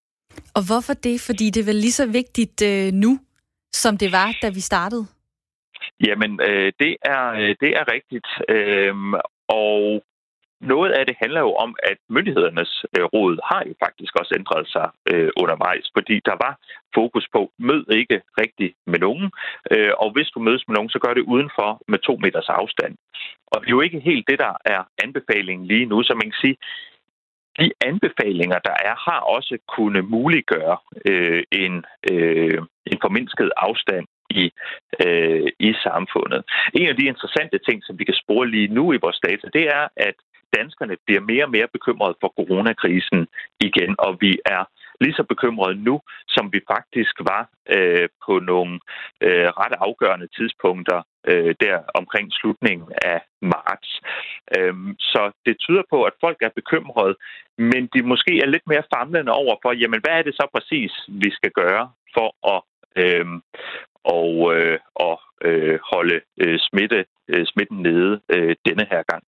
[0.57, 1.17] Og hvorfor det?
[1.27, 3.11] Fordi det er vel lige så vigtigt øh, nu,
[3.71, 5.05] som det var, da vi startede?
[6.07, 8.29] Jamen, øh, det, er, øh, det er rigtigt.
[8.49, 8.95] Øh,
[9.47, 10.03] og
[10.61, 14.67] noget af det handler jo om, at myndighedernes øh, råd har jo faktisk også ændret
[14.67, 16.53] sig øh, undervejs, fordi der var
[16.95, 19.31] fokus på, mød ikke rigtigt med nogen,
[19.71, 22.95] øh, og hvis du mødes med nogen, så gør det udenfor med to meters afstand.
[23.51, 26.41] Og det er jo ikke helt det, der er anbefalingen lige nu, så man kan
[26.41, 26.57] sige,
[27.59, 32.59] de anbefalinger, der er, har også kunne muliggøre øh, en, øh,
[32.91, 34.51] en formindsket afstand i,
[35.05, 36.41] øh, i samfundet.
[36.73, 39.65] En af de interessante ting, som vi kan spore lige nu i vores data, det
[39.77, 40.15] er, at
[40.57, 43.27] danskerne bliver mere og mere bekymrede for coronakrisen
[43.67, 44.63] igen, og vi er
[45.01, 47.43] lige så bekymrede nu, som vi faktisk var
[47.75, 48.73] øh, på nogle
[49.25, 53.89] øh, ret afgørende tidspunkter øh, der omkring slutningen af marts.
[54.57, 57.15] Øhm, så det tyder på, at folk er bekymrede,
[57.57, 60.91] men de måske er lidt mere famlende over for, jamen hvad er det så præcis,
[61.07, 62.61] vi skal gøre for at
[63.03, 63.25] øh,
[64.03, 69.23] og, øh, og øh, holde øh, smitte, øh, smitten nede øh, denne her gang.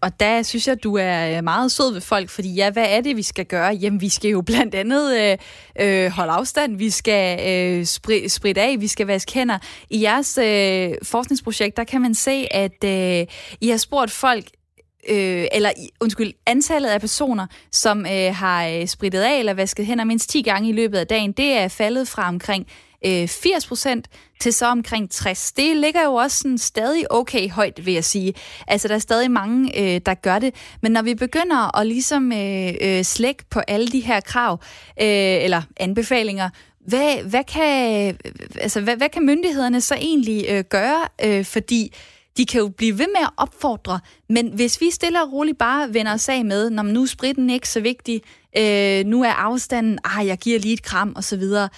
[0.00, 3.00] Og der synes jeg, du er øh, meget sød ved folk, fordi ja, hvad er
[3.00, 3.74] det, vi skal gøre?
[3.74, 5.38] Jamen, vi skal jo blandt andet øh,
[5.80, 9.58] øh, holde afstand, vi skal øh, spri- spritte af, vi skal vaske hænder.
[9.90, 13.26] I jeres øh, forskningsprojekt, der kan man se, at øh,
[13.60, 14.44] I har spurgt folk,
[15.08, 20.04] øh, eller undskyld, antallet af personer, som øh, har øh, spritet af eller vasket hænder
[20.04, 22.66] mindst 10 gange i løbet af dagen, det er faldet fra omkring
[23.04, 24.08] 80 øh, procent
[24.40, 25.52] til så omkring 60.
[25.52, 28.34] Det ligger jo også sådan stadig okay højt, vil jeg sige.
[28.66, 30.54] Altså, der er stadig mange, øh, der gør det.
[30.82, 34.60] Men når vi begynder at ligesom øh, øh, slække på alle de her krav,
[35.00, 36.50] øh, eller anbefalinger,
[36.86, 38.18] hvad, hvad, kan,
[38.60, 41.08] altså, hvad, hvad kan myndighederne så egentlig øh, gøre?
[41.24, 41.94] Øh, fordi
[42.36, 45.94] de kan jo blive ved med at opfordre, men hvis vi stille og roligt bare
[45.94, 48.22] vender os af med, når nu er spritten ikke så vigtig,
[48.56, 51.68] øh, nu er afstanden, ah, jeg giver lige et kram, og så videre,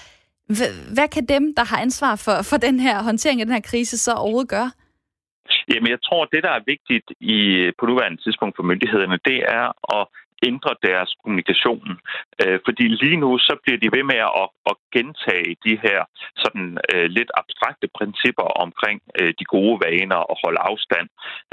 [0.96, 3.98] hvad kan dem, der har ansvar for, for den her håndtering af den her krise,
[3.98, 4.70] så overhovedet gøre?
[5.72, 7.38] Jamen, jeg tror, det, der er vigtigt i,
[7.78, 10.02] på nuværende tidspunkt for myndighederne, det er at
[10.42, 11.88] ændre deres kommunikation.
[12.42, 15.98] Øh, fordi lige nu, så bliver de ved med at, at gentage de her
[16.42, 21.06] sådan øh, lidt abstrakte principper omkring øh, de gode vaner og holde afstand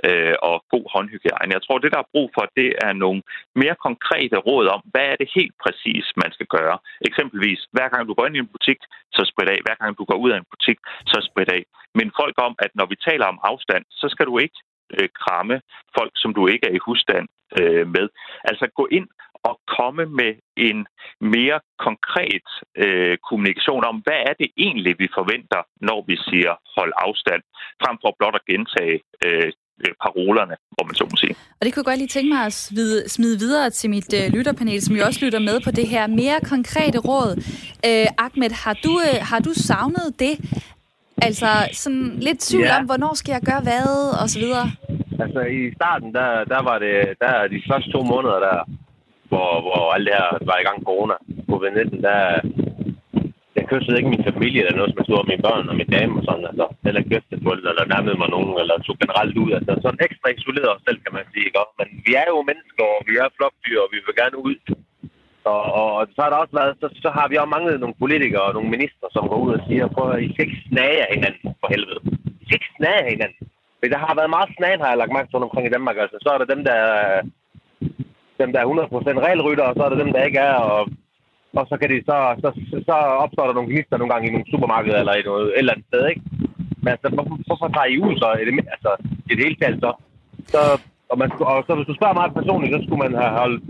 [0.08, 1.56] øh, og god håndhygiejne.
[1.58, 3.22] Jeg tror, det, der er brug for, det er nogle
[3.62, 6.78] mere konkrete råd om, hvad er det helt præcis, man skal gøre.
[7.10, 8.80] Eksempelvis, hver gang du går ind i en butik,
[9.16, 9.60] så sprit af.
[9.66, 10.78] Hver gang du går ud af en butik,
[11.12, 11.64] så sprit af.
[11.98, 14.58] Men folk om, at når vi taler om afstand, så skal du ikke
[14.96, 15.62] øh, kramme
[15.98, 17.28] folk, som du ikke er i husstand
[17.60, 18.08] øh, med.
[18.50, 19.08] Altså gå ind
[19.50, 20.32] og komme med
[20.68, 20.80] en
[21.36, 22.48] mere konkret
[22.84, 27.42] øh, kommunikation om, hvad er det egentlig, vi forventer, når vi siger hold afstand,
[27.84, 29.52] frem for blot at gentage øh,
[29.84, 31.36] øh parolerne, om man så må sige.
[31.58, 34.26] Og det kunne jeg godt lige tænke mig at smide, smide videre til mit øh,
[34.36, 37.32] lytterpanel, som jo også lytter med på det her mere konkrete råd.
[37.88, 40.34] Øh, Ahmed, har du, øh, har du savnet det?
[41.22, 41.50] Altså
[41.84, 42.80] sådan lidt tvivl ja.
[42.80, 43.88] om, hvornår skal jeg gøre hvad,
[44.22, 44.68] og så videre?
[45.24, 48.58] Altså i starten, der, der var det, der de første to måneder der,
[49.30, 51.16] hvor, hvor alt det her var i gang corona,
[51.52, 52.22] covid-19, der,
[53.58, 56.14] jeg kyssede ikke min familie eller noget, som jeg stod mine børn og min dame
[56.20, 60.04] og sådan, altså, eller gæsteforældre, eller nærmede mig nogen, eller tog generelt ud, altså sådan
[60.08, 61.64] ekstra isoleret os selv, kan man sige, ikke?
[61.80, 64.58] Men vi er jo mennesker, og vi er flokdyr, og vi vil gerne ud.
[65.56, 65.62] Og,
[65.98, 68.54] og, så har der også været, så, så har vi også manglet nogle politikere og
[68.58, 71.48] nogle minister, som går ud og siger, prøv at I skal ikke snage af hinanden,
[71.62, 72.02] for helvede.
[72.42, 73.42] I skal ikke snage af hinanden.
[73.82, 75.98] Men der har været meget snagen, har jeg lagt mærke til omkring i Danmark.
[76.04, 76.78] Altså, så er der dem, der
[78.42, 80.58] dem, der er 100% regelrytter, og så er der dem, der ikke er.
[80.76, 80.82] Og,
[81.60, 82.50] og så, kan de, så, så,
[82.90, 85.74] så opstår der nogle gnister nogle gange i nogle supermarkeder eller i noget et eller
[85.74, 86.22] andet sted, ikke?
[86.84, 88.28] Men altså, hvorfor, hvorfor tager I ud så?
[88.40, 88.92] Er det, altså,
[89.32, 89.92] i det hele taget så?
[90.54, 90.62] så
[91.12, 93.64] og, man, og så hvis du spørger mig personligt, så skulle man have holdt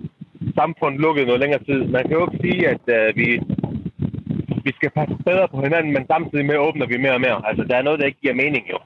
[0.59, 1.79] samfundet lukket noget længere tid.
[1.95, 3.27] Man kan jo ikke sige, at uh, vi,
[4.65, 7.39] vi skal passe bedre på hinanden, men samtidig med åbner vi mere og mere.
[7.49, 8.79] Altså, der er noget, der ikke giver mening jo.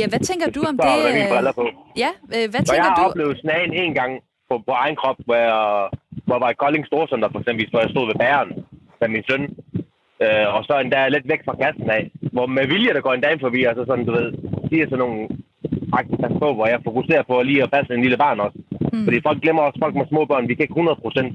[0.00, 0.86] Ja, hvad tænker du om det?
[0.86, 1.66] Er briller på.
[2.04, 3.08] Ja, øh, hvad tænker jeg har du?
[3.08, 4.12] oplevet snagen en gang
[4.48, 5.56] på, på egen krop, hvor jeg,
[6.26, 8.50] hvor jeg var i Kolding Storcenter, for eksempel, hvor jeg stod ved bæren
[9.00, 9.42] med min søn.
[10.24, 12.02] Øh, og så endda lidt væk fra kassen af,
[12.34, 14.28] hvor med vilje, der går en dame forbi, altså sådan, du ved,
[14.68, 15.20] siger sådan nogle
[15.94, 18.58] faktisk på, hvor jeg fokuserer på lige at passe en lille barn også.
[18.92, 19.04] Mm.
[19.06, 21.30] Fordi folk glemmer også, folk med små børn, vi kan ikke 100 procent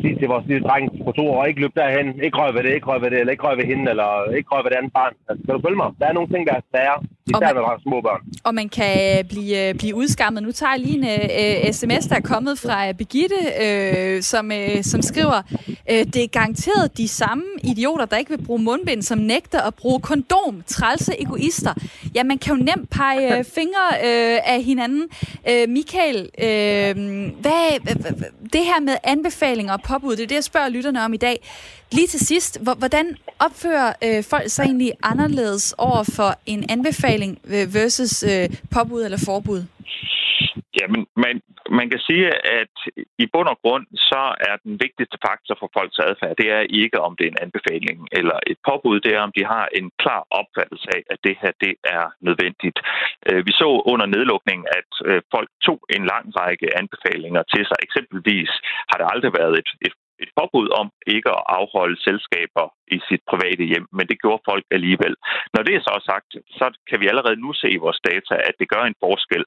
[0.00, 2.72] sige til vores lille dreng på to år, ikke løb derhen, ikke røg ved det,
[2.74, 4.92] ikke røg ved det, eller ikke røg ved hende, eller ikke røg ved det andet
[4.98, 5.14] barn.
[5.28, 5.90] Altså, kan du følge mig?
[6.00, 8.20] Der er nogle ting, der er svære, især når der er små børn.
[8.44, 10.42] Og man kan blive, øh, blive udskammet.
[10.42, 14.82] Nu tager jeg lige en uh, sms, der er kommet fra Begitte, uh, som, uh,
[14.82, 19.18] som skriver, uh, det er garanteret de samme idioter, der ikke vil bruge mundbind, som
[19.18, 20.62] nægter at bruge kondom.
[20.66, 21.74] Trælse egoister.
[22.14, 25.08] Ja, man kan jo nemt pege uh, fingre uh, af hinanden.
[25.50, 27.00] Uh, Michael, uh,
[27.40, 27.94] hvad,
[28.52, 31.38] det her med anbefalinger og påbud, det er det, jeg spørger lytterne om i dag.
[31.92, 37.74] Lige til sidst, hvordan opfører øh, folk sig egentlig anderledes over for en anbefaling øh,
[37.74, 39.62] versus øh, påbud eller forbud?
[40.80, 41.34] Jamen, man,
[41.78, 42.26] man kan sige,
[42.60, 42.74] at
[43.24, 46.98] i bund og grund, så er den vigtigste faktor for folks adfærd, det er ikke,
[47.06, 50.22] om det er en anbefaling eller et påbud, det er, om de har en klar
[50.40, 52.78] opfattelse af, at det her, det er nødvendigt.
[53.28, 57.78] Øh, vi så under nedlukningen, at øh, folk tog en lang række anbefalinger til sig.
[57.86, 58.52] Eksempelvis
[58.90, 63.22] har der aldrig været et, et et påbud om ikke at afholde selskaber i sit
[63.30, 65.14] private hjem, men det gjorde folk alligevel.
[65.54, 68.54] Når det er så sagt, så kan vi allerede nu se i vores data, at
[68.60, 69.44] det gør en forskel,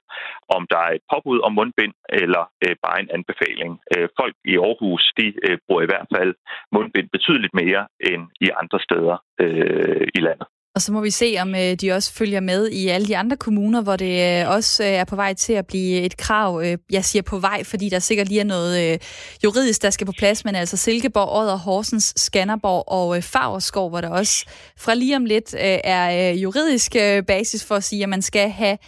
[0.56, 3.72] om der er et påbud om mundbind eller øh, bare en anbefaling.
[3.94, 6.32] Øh, folk i Aarhus, de øh, bruger i hvert fald
[6.72, 10.46] mundbind betydeligt mere end i andre steder øh, i landet.
[10.80, 13.36] Og så må vi se, om øh, de også følger med i alle de andre
[13.36, 16.64] kommuner, hvor det øh, også øh, er på vej til at blive et krav.
[16.90, 19.02] Jeg siger på vej, fordi der sikkert lige er noget
[19.44, 24.08] juridisk, der skal på plads, men altså Silkeborg, Odder, Horsens, Skanderborg og Fagerskov, hvor der
[24.08, 24.44] også
[24.76, 26.92] fra lige om lidt er juridisk
[27.26, 28.78] basis for at sige, at man skal have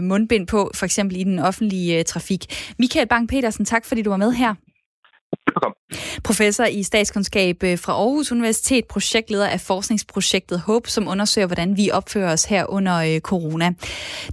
[0.00, 2.72] mundbind på, for eksempel i den offentlige trafik.
[2.78, 4.54] Michael Bang-Petersen, tak fordi du var med her.
[5.54, 5.74] Velkommen.
[6.24, 11.90] Professor i statskundskab øh, fra Aarhus Universitet, projektleder af forskningsprojektet HOPE, som undersøger, hvordan vi
[11.90, 13.72] opfører os her under øh, corona.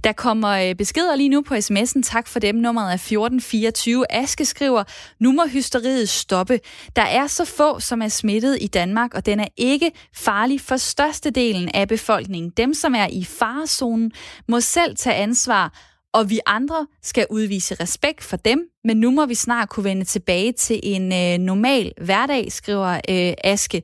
[0.04, 2.02] Der kommer øh, beskeder lige nu på sms'en.
[2.02, 2.54] Tak for dem.
[2.54, 4.12] Nummeret er 1424.
[4.12, 4.84] Aske skriver,
[5.18, 6.60] nu må hysteriet stoppe.
[6.96, 10.76] Der er så få, som er smittet i Danmark, og den er ikke farlig for
[10.76, 12.52] størstedelen af befolkningen.
[12.56, 14.12] Dem, som er i farezonen,
[14.48, 19.26] må selv tage ansvar og vi andre skal udvise respekt for dem, men nu må
[19.26, 23.82] vi snart kunne vende tilbage til en øh, normal hverdag, skriver øh, Aske.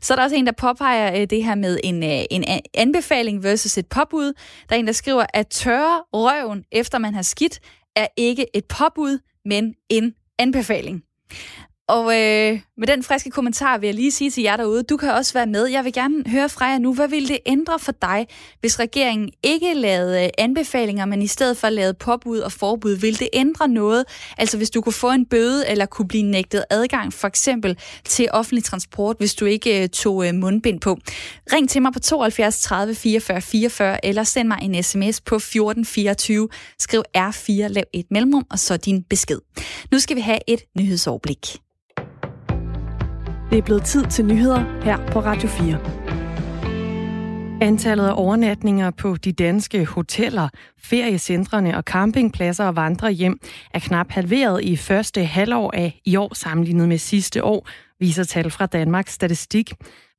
[0.00, 3.42] Så er der også en, der påpeger øh, det her med en, øh, en anbefaling
[3.42, 4.32] versus et påbud.
[4.68, 7.60] Der er en, der skriver, at tørre røven, efter man har skidt,
[7.96, 11.02] er ikke et påbud, men en anbefaling.
[11.88, 15.10] Og øh, med den friske kommentar vil jeg lige sige til jer derude, du kan
[15.10, 15.66] også være med.
[15.66, 18.26] Jeg vil gerne høre fra jer nu, hvad ville det ændre for dig,
[18.60, 22.96] hvis regeringen ikke lavede øh, anbefalinger, men i stedet for lavede påbud og forbud?
[22.96, 24.04] Vil det ændre noget?
[24.38, 28.28] Altså hvis du kunne få en bøde eller kunne blive nægtet adgang for eksempel til
[28.30, 30.98] offentlig transport, hvis du ikke øh, tog øh, mundbind på.
[31.52, 36.48] Ring til mig på 72 30 44 44 eller send mig en sms på 1424.
[36.78, 39.38] Skriv R4, lav et mellemrum og så din besked.
[39.92, 41.58] Nu skal vi have et nyhedsoverblik.
[43.50, 45.78] Det er blevet tid til nyheder her på Radio 4.
[47.62, 53.40] Antallet af overnatninger på de danske hoteller, feriecentrene og campingpladser og vandrehjem
[53.74, 57.68] er knap halveret i første halvår af i år sammenlignet med sidste år,
[58.00, 59.72] viser tal fra Danmarks Statistik.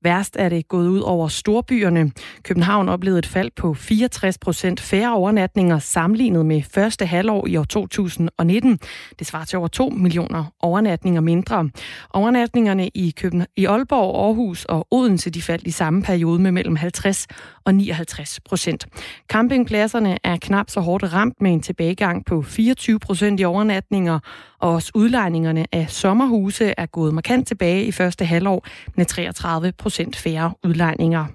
[0.03, 2.11] Værst er det gået ud over storbyerne.
[2.43, 7.63] København oplevede et fald på 64 procent færre overnatninger sammenlignet med første halvår i år
[7.63, 8.79] 2019.
[9.19, 11.69] Det svarer til over 2 millioner overnatninger mindre.
[12.13, 16.75] Overnatningerne i, Køben i Aalborg, Aarhus og Odense de faldt i samme periode med mellem
[16.75, 17.27] 50
[17.69, 18.87] og 59 procent.
[19.27, 24.19] Campingpladserne er knap så hårdt ramt med en tilbagegang på 24 procent i overnatninger,
[24.59, 30.15] og også udlejningerne af sommerhuse er gået markant tilbage i første halvår med 33 procent
[30.15, 31.25] færre udlejninger.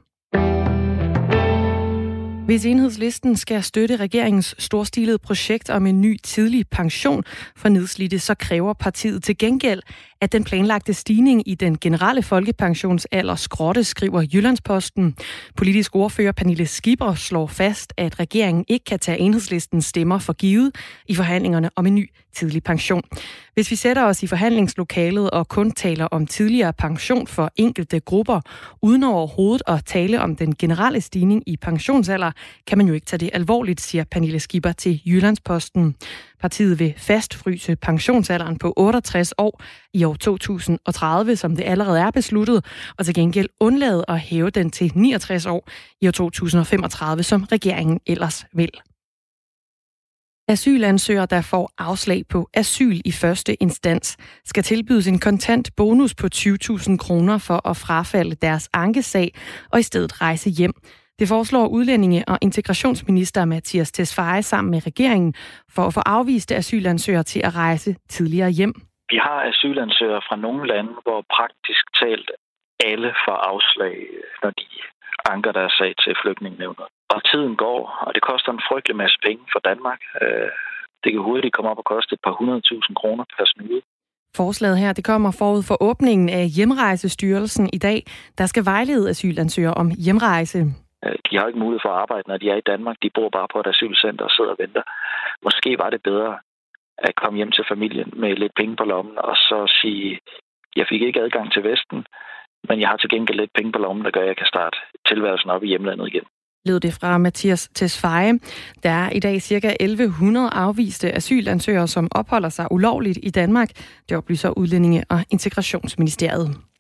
[2.45, 7.25] Hvis enhedslisten skal støtte regeringens storstilede projekt om en ny tidlig pension
[7.57, 9.83] for nedslidte, så kræver partiet til gengæld,
[10.25, 15.17] at den planlagte stigning i den generelle folkepensionsalder skrotte, skriver Jyllandsposten.
[15.57, 20.73] Politisk ordfører Pernille Skipper slår fast, at regeringen ikke kan tage enhedslistens stemmer for givet
[21.07, 23.03] i forhandlingerne om en ny tidlig pension.
[23.55, 28.41] Hvis vi sætter os i forhandlingslokalet og kun taler om tidligere pension for enkelte grupper,
[28.83, 32.33] uden overhovedet at tale om den generelle stigning i pensionsalder,
[32.67, 35.95] kan man jo ikke tage det alvorligt, siger Pernille Skipper til Jyllandsposten.
[36.45, 39.63] Partiet vil fastfryse pensionsalderen på 68 år
[39.95, 42.65] i år 2030, som det allerede er besluttet,
[42.99, 45.69] og til gengæld undlade at hæve den til 69 år
[46.01, 48.71] i år 2035, som regeringen ellers vil.
[50.49, 56.29] Asylansøgere, der får afslag på asyl i første instans, skal tilbydes en kontant bonus på
[56.35, 59.35] 20.000 kroner for at frafalde deres ankesag
[59.73, 60.75] og i stedet rejse hjem.
[61.19, 65.35] Det foreslår udlændinge- og integrationsminister Mathias Tesfaye sammen med regeringen
[65.75, 68.75] for at få afviste asylansøgere til at rejse tidligere hjem.
[69.13, 72.31] Vi har asylansøgere fra nogle lande, hvor praktisk talt
[72.91, 73.97] alle får afslag,
[74.43, 74.67] når de
[75.33, 76.87] anker deres sag til flygtningenevnet.
[77.15, 80.01] Og tiden går, og det koster en frygtelig masse penge for Danmark.
[80.23, 80.51] Øh,
[81.03, 83.81] det kan hurtigt komme op og koste et par hundredtusind kroner per snyde.
[84.37, 87.99] Forslaget her det kommer forud for åbningen af Hjemrejsestyrelsen i dag,
[88.39, 90.59] der skal vejlede asylansøgere om hjemrejse.
[91.05, 92.97] Øh, de har ikke mulighed for at arbejde, når de er i Danmark.
[93.03, 94.83] De bor bare på et asylcenter og sidder og venter.
[95.47, 96.39] Måske var det bedre
[96.99, 100.19] at komme hjem til familien med lidt penge på lommen, og så sige,
[100.77, 102.07] jeg fik ikke adgang til Vesten,
[102.69, 104.77] men jeg har til gengæld lidt penge på lommen, der gør, at jeg kan starte
[105.09, 106.27] tilværelsen op i hjemlandet igen
[106.67, 108.39] lød det fra Mathias Tesfaye.
[108.83, 109.77] Der er i dag ca.
[109.81, 113.69] 1100 afviste asylansøgere, som opholder sig ulovligt i Danmark.
[114.09, 116.74] Det oplyser Udlændinge- og Integrationsministeriet.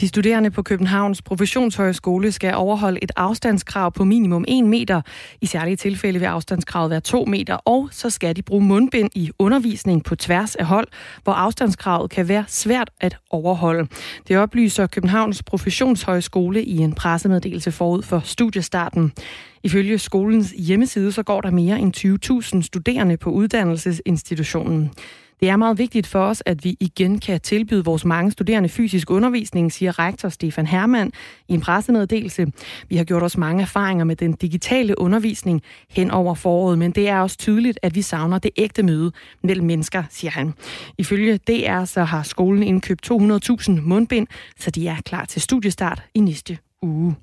[0.00, 5.02] De studerende på Københavns Professionshøjskole skal overholde et afstandskrav på minimum 1 meter.
[5.40, 9.30] I særlige tilfælde vil afstandskravet være 2 meter, og så skal de bruge mundbind i
[9.38, 10.88] undervisning på tværs af hold,
[11.24, 13.88] hvor afstandskravet kan være svært at overholde.
[14.28, 19.12] Det oplyser Københavns Professionshøjskole i en pressemeddelelse forud for studiestarten.
[19.62, 21.96] Ifølge skolens hjemmeside så går der mere end
[22.56, 24.90] 20.000 studerende på uddannelsesinstitutionen.
[25.40, 29.10] Det er meget vigtigt for os, at vi igen kan tilbyde vores mange studerende fysisk
[29.10, 31.12] undervisning, siger rektor Stefan Hermann
[31.48, 32.46] i en pressemeddelelse.
[32.88, 37.08] Vi har gjort os mange erfaringer med den digitale undervisning hen over foråret, men det
[37.08, 40.54] er også tydeligt, at vi savner det ægte møde mellem mennesker, siger han.
[40.98, 44.26] Ifølge DR så har skolen indkøbt 200.000 mundbind,
[44.58, 47.14] så de er klar til studiestart i næste uge.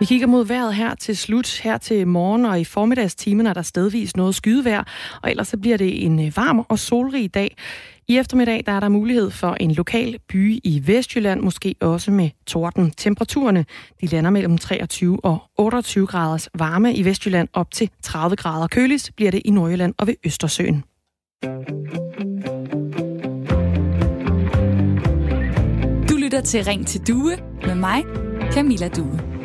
[0.00, 3.62] Vi kigger mod vejret her til slut, her til morgen og i formiddagstimerne er der
[3.62, 4.84] stedvis noget skydevejr,
[5.22, 7.56] og ellers så bliver det en øh, varm og solrig dag.
[8.08, 12.30] I eftermiddag der er der mulighed for en lokal by i Vestjylland, måske også med
[12.46, 12.90] torden.
[12.90, 13.64] Temperaturerne
[14.00, 18.66] de lander mellem 23 og 28 graders varme i Vestjylland op til 30 grader.
[18.66, 20.84] Køligst bliver det i Nordjylland og ved Østersøen.
[26.08, 28.02] Du lytter til Ring til Due med mig,
[28.52, 29.35] Camilla Due.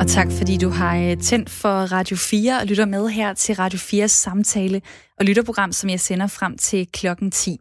[0.00, 3.54] Og tak fordi du har øh, tændt for Radio 4 og lytter med her til
[3.54, 4.82] Radio 4's samtale
[5.18, 7.60] og lytterprogram, som jeg sender frem til klokken 10.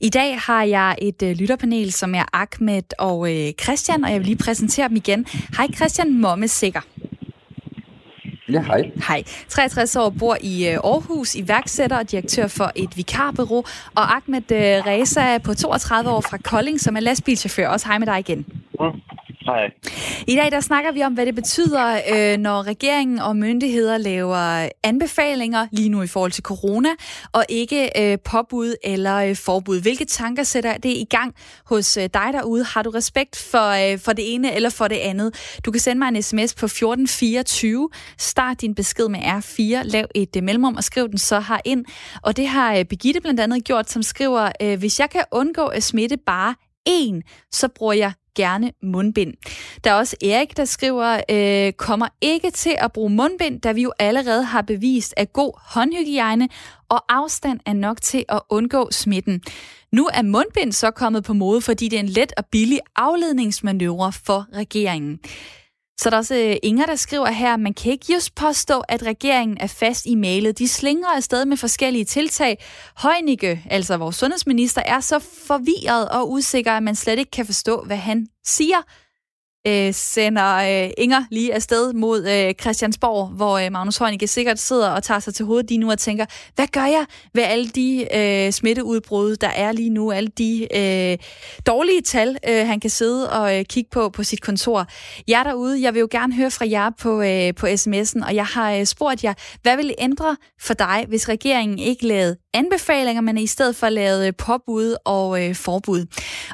[0.00, 4.18] I dag har jeg et øh, lytterpanel, som er Ahmed og øh, Christian, og jeg
[4.18, 5.26] vil lige præsentere dem igen.
[5.56, 6.80] Hej Christian Momme Sikker.
[8.48, 8.90] Ja, hej.
[9.08, 9.22] Hej.
[9.48, 13.64] 63 år, bor i øh, Aarhus, iværksætter og direktør for et vikarbureau.
[13.94, 17.68] Og Ahmed øh, Reza på 32 år fra Kolding, som er lastbilchauffør.
[17.68, 18.46] Også hej med dig igen.
[18.80, 19.00] Mm.
[19.46, 19.70] Hej.
[20.26, 24.68] I dag der snakker vi om, hvad det betyder, øh, når regeringen og myndigheder laver
[24.82, 26.88] anbefalinger lige nu i forhold til corona,
[27.32, 29.80] og ikke øh, påbud eller øh, forbud.
[29.80, 31.34] Hvilke tanker sætter det i gang
[31.66, 32.64] hos øh, dig derude?
[32.64, 35.58] Har du respekt for, øh, for det ene eller for det andet?
[35.64, 37.88] Du kan sende mig en sms på 1424.
[38.18, 39.82] Start din besked med R4.
[39.82, 41.84] Lav et øh, mellemrum og skriv den så her ind.
[42.22, 45.66] Og det har øh, Begitte blandt andet gjort, som skriver, øh, hvis jeg kan undgå
[45.66, 46.54] at smitte bare
[46.86, 47.22] en,
[47.52, 49.34] så bruger jeg gerne mundbind.
[49.84, 53.82] Der er også Erik, der skriver, øh, kommer ikke til at bruge mundbind, da vi
[53.82, 56.48] jo allerede har bevist, at god håndhygiejne
[56.88, 59.42] og afstand er nok til at undgå smitten.
[59.92, 64.12] Nu er mundbind så kommet på mode, fordi det er en let og billig afledningsmanøvre
[64.12, 65.18] for regeringen.
[66.02, 69.56] Så der også øh, Inger, der skriver her, man kan ikke just påstå, at regeringen
[69.60, 70.58] er fast i mailet.
[70.58, 72.64] De slinger afsted med forskellige tiltag.
[72.96, 77.82] Højnike, altså vores sundhedsminister, er så forvirret og usikker, at man slet ikke kan forstå,
[77.82, 78.76] hvad han siger
[79.66, 84.90] øh, sender øh, Inger lige afsted mod øh, Christiansborg, hvor øh, Magnus Heunicke sikkert sidder
[84.90, 88.16] og tager sig til hovedet lige nu og tænker, hvad gør jeg ved alle de
[88.16, 91.18] øh, smitteudbrud, der er lige nu, alle de øh,
[91.66, 94.86] dårlige tal, øh, han kan sidde og øh, kigge på på sit kontor.
[95.28, 98.46] Jeg derude, jeg vil jo gerne høre fra jer på, øh, på sms'en, og jeg
[98.46, 103.38] har øh, spurgt jer, hvad vil ændre for dig, hvis regeringen ikke lavede anbefalinger, men
[103.38, 106.00] i stedet for lavet øh, påbud og øh, forbud.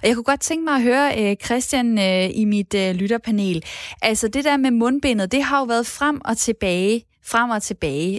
[0.02, 3.64] Og jeg kunne godt tænke mig at høre øh, Christian øh, i mit øh, lytterpanel.
[4.02, 8.14] Altså det der med mundbindet, det har jo været frem og tilbage frem og tilbage.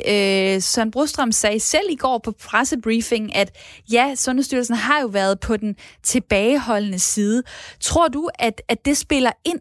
[0.55, 3.57] Øh, Søren Brostrøm sagde selv i går på pressebriefing, at
[3.91, 7.43] ja, Sundhedsstyrelsen har jo været på den tilbageholdende side.
[7.79, 9.59] Tror du, at, at det spiller ind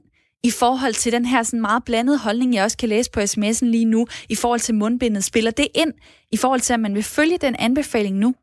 [0.48, 3.64] i forhold til den her sådan meget blandede holdning, jeg også kan læse på sms'en
[3.64, 5.24] lige nu, i forhold til mundbindet?
[5.24, 5.92] Spiller det ind
[6.30, 8.34] i forhold til, at man vil følge den anbefaling nu?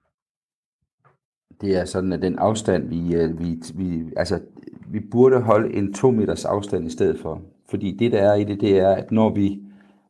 [1.62, 4.40] Det er sådan, at den afstand, vi, øh, vi, vi, altså,
[4.88, 7.42] vi burde holde en to meters afstand i stedet for.
[7.70, 9.60] Fordi det, der er i det, det er, at når vi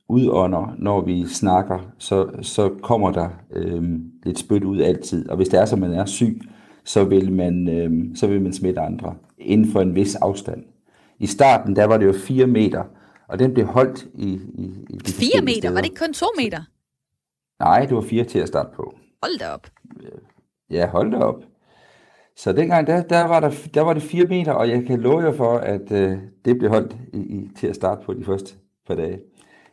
[0.10, 5.30] udånder, når vi snakker, så, så kommer der øhm, lidt spyt ud altid.
[5.30, 6.42] Og hvis det er, som man er syg,
[6.84, 10.64] så vil man, øhm, så vil man smitte andre inden for en vis afstand.
[11.20, 12.84] I starten, der var det jo 4 meter,
[13.28, 15.60] og den blev holdt i, i, i de 4 meter?
[15.60, 15.74] Steder.
[15.74, 16.62] Var det ikke kun 2 meter?
[17.60, 18.94] Nej, det var 4 til at starte på.
[19.24, 19.68] Hold da op.
[20.70, 21.44] Ja, hold da op.
[22.36, 25.20] Så dengang, der, der, var der, der var det 4 meter, og jeg kan love
[25.20, 28.56] jer for, at øh, det blev holdt i, i, til at starte på de første
[28.88, 29.20] par dage.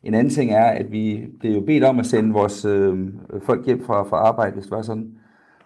[0.03, 2.99] En anden ting er, at vi blev jo bedt om at sende vores øh,
[3.43, 5.11] folk hjem fra, fra arbejde, hvis det var sådan.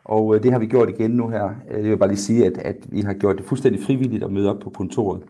[0.05, 1.51] Og øh, det har vi gjort igen nu her.
[1.71, 4.51] Jeg vil bare lige sige, at, at vi har gjort det fuldstændig frivilligt at møde
[4.51, 5.23] op på kontoret.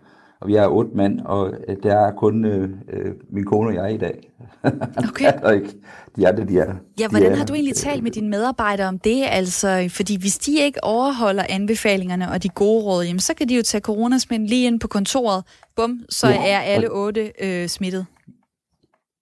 [0.44, 3.74] Og vi er otte mand, og øh, der er kun øh, øh, min kone og
[3.74, 4.30] jeg i dag.
[5.08, 5.24] Okay.
[5.24, 5.74] der er ikke,
[6.16, 6.74] de andre, de er...
[7.00, 9.24] Ja, hvordan de er, har du egentlig talt med dine medarbejdere om det?
[9.28, 13.56] Altså, fordi hvis de ikke overholder anbefalingerne og de gode råd, jamen, så kan de
[13.56, 15.44] jo tage coronasmitten lige ind på kontoret.
[15.76, 18.06] Bum, så ja, er alle otte øh, smittet.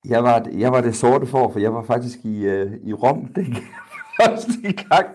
[0.08, 3.26] Jeg var, jeg var det sorte for, for jeg var faktisk i, øh, i Rom
[3.36, 3.56] den
[4.20, 5.06] første gang.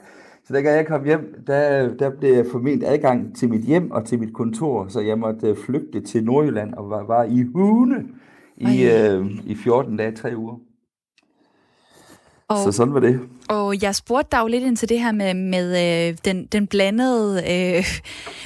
[0.48, 4.06] Så da jeg kom hjem, der, der blev jeg formentlig adgang til mit hjem og
[4.06, 8.06] til mit kontor, så jeg måtte øh, flygte til Nordjylland og var, var i hune
[8.58, 10.56] i, øh, i 14 dage, tre uger.
[12.50, 13.20] Og, så sådan var det.
[13.50, 15.68] Og jeg spurgte dig jo lidt ind til det her med, med
[16.10, 17.86] øh, den, den blandede øh,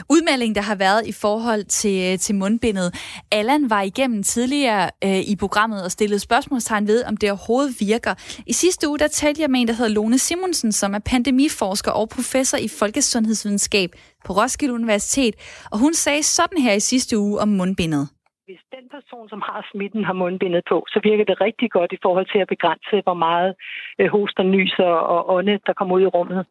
[0.09, 2.95] udmelding, der har været i forhold til, til mundbindet.
[3.31, 8.13] Allan var igennem tidligere øh, i programmet og stillede spørgsmålstegn ved, om det overhovedet virker.
[8.47, 11.91] I sidste uge, der talte jeg med en, der hedder Lone Simonsen, som er pandemiforsker
[11.91, 15.35] og professor i folkesundhedsvidenskab på Roskilde Universitet.
[15.71, 18.07] Og hun sagde sådan her i sidste uge om mundbindet
[18.51, 22.03] hvis den person, som har smitten, har mundbindet på, så virker det rigtig godt i
[22.05, 23.51] forhold til at begrænse, hvor meget
[23.99, 26.45] øh, hoster, nyser og ånde, der kommer ud i rummet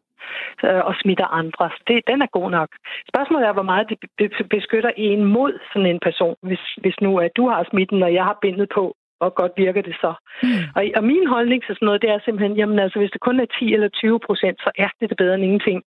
[0.65, 1.65] øh, og smitter andre.
[1.87, 2.69] Det, den er god nok.
[3.11, 3.85] Spørgsmålet er, hvor meget
[4.19, 8.13] det beskytter en mod sådan en person, hvis, hvis nu at du har smitten, og
[8.13, 10.13] jeg har bindet på, og godt virker det så.
[10.43, 10.63] Mm.
[10.75, 13.39] Og, og min holdning til sådan noget, det er simpelthen, jamen altså, hvis det kun
[13.39, 15.79] er 10 eller 20 procent, så er det det bedre end ingenting.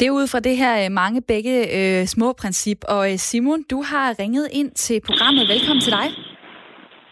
[0.00, 2.84] Det er ud fra det her øh, mange begge øh, små princip.
[2.88, 5.48] Og øh, Simon, du har ringet ind til programmet.
[5.48, 6.08] Velkommen til dig.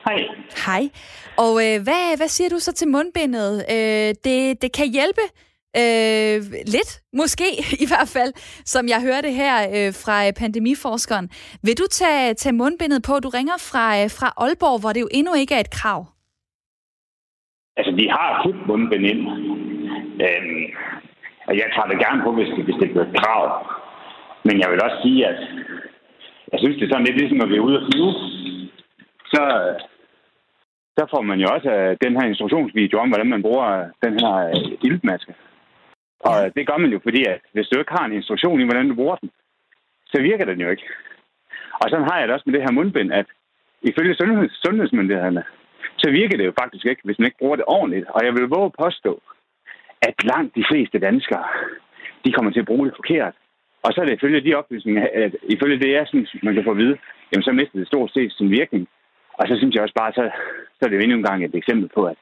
[0.06, 0.20] Hej.
[0.66, 0.88] Hej.
[1.36, 3.64] Og øh, hvad, hvad siger du så til mundbindet?
[3.70, 5.24] Øh, det, det kan hjælpe
[5.76, 7.44] øh, lidt, måske
[7.84, 8.32] i hvert fald,
[8.64, 11.30] som jeg hørte her øh, fra pandemiforskeren.
[11.62, 13.12] Vil du tage, tage mundbindet på?
[13.20, 16.06] Du ringer fra, øh, fra Aalborg, hvor det jo endnu ikke er et krav.
[17.76, 19.20] Altså, vi har fuldt mundbind ind.
[20.26, 20.66] Øhm,
[21.48, 23.42] at jeg tager det gerne på, hvis det, hvis det bliver et krav.
[24.46, 25.38] Men jeg vil også sige, at
[26.52, 28.12] jeg synes, det er sådan lidt ligesom, når vi er ude at flyve.
[29.32, 29.42] Så,
[30.96, 34.14] så får man jo også øh, den her instruktionsvideo om, hvordan man bruger øh, den
[34.20, 35.34] her øh, iltmaske.
[36.20, 38.88] Og det gør man jo, fordi at hvis du ikke har en instruktion i, hvordan
[38.88, 39.30] du bruger den,
[40.12, 40.86] så virker den jo ikke.
[41.80, 43.26] Og sådan har jeg det også med det her mundbind, at
[43.82, 45.44] ifølge sundheds, sundhedsmyndighederne,
[45.98, 48.06] så virker det jo faktisk ikke, hvis man ikke bruger det ordentligt.
[48.08, 49.22] Og jeg vil våge at påstå,
[50.08, 51.44] at langt de fleste danskere,
[52.24, 53.34] de kommer til at bruge det forkert.
[53.84, 56.70] Og så er det ifølge de oplysninger, at ifølge det, jeg synes, man kan få
[56.70, 56.96] at vide,
[57.30, 58.88] jamen så mister det stort set sin virkning.
[59.38, 60.30] Og så synes jeg også bare, så,
[60.76, 62.16] så er det jo endnu en gang et eksempel på, at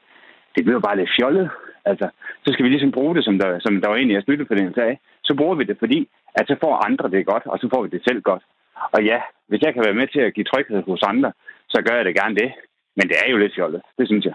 [0.55, 1.51] det bliver bare lidt fjollet.
[1.85, 2.09] Altså,
[2.45, 4.55] så skal vi ligesom bruge det, som der, som der var egentlig er støtte for
[4.55, 4.99] den sag.
[5.23, 7.89] Så bruger vi det, fordi at så får andre det godt, og så får vi
[7.89, 8.43] det selv godt.
[8.95, 11.33] Og ja, hvis jeg kan være med til at give tryghed hos andre,
[11.69, 12.53] så gør jeg det gerne det.
[12.97, 14.35] Men det er jo lidt fjollet, det synes jeg.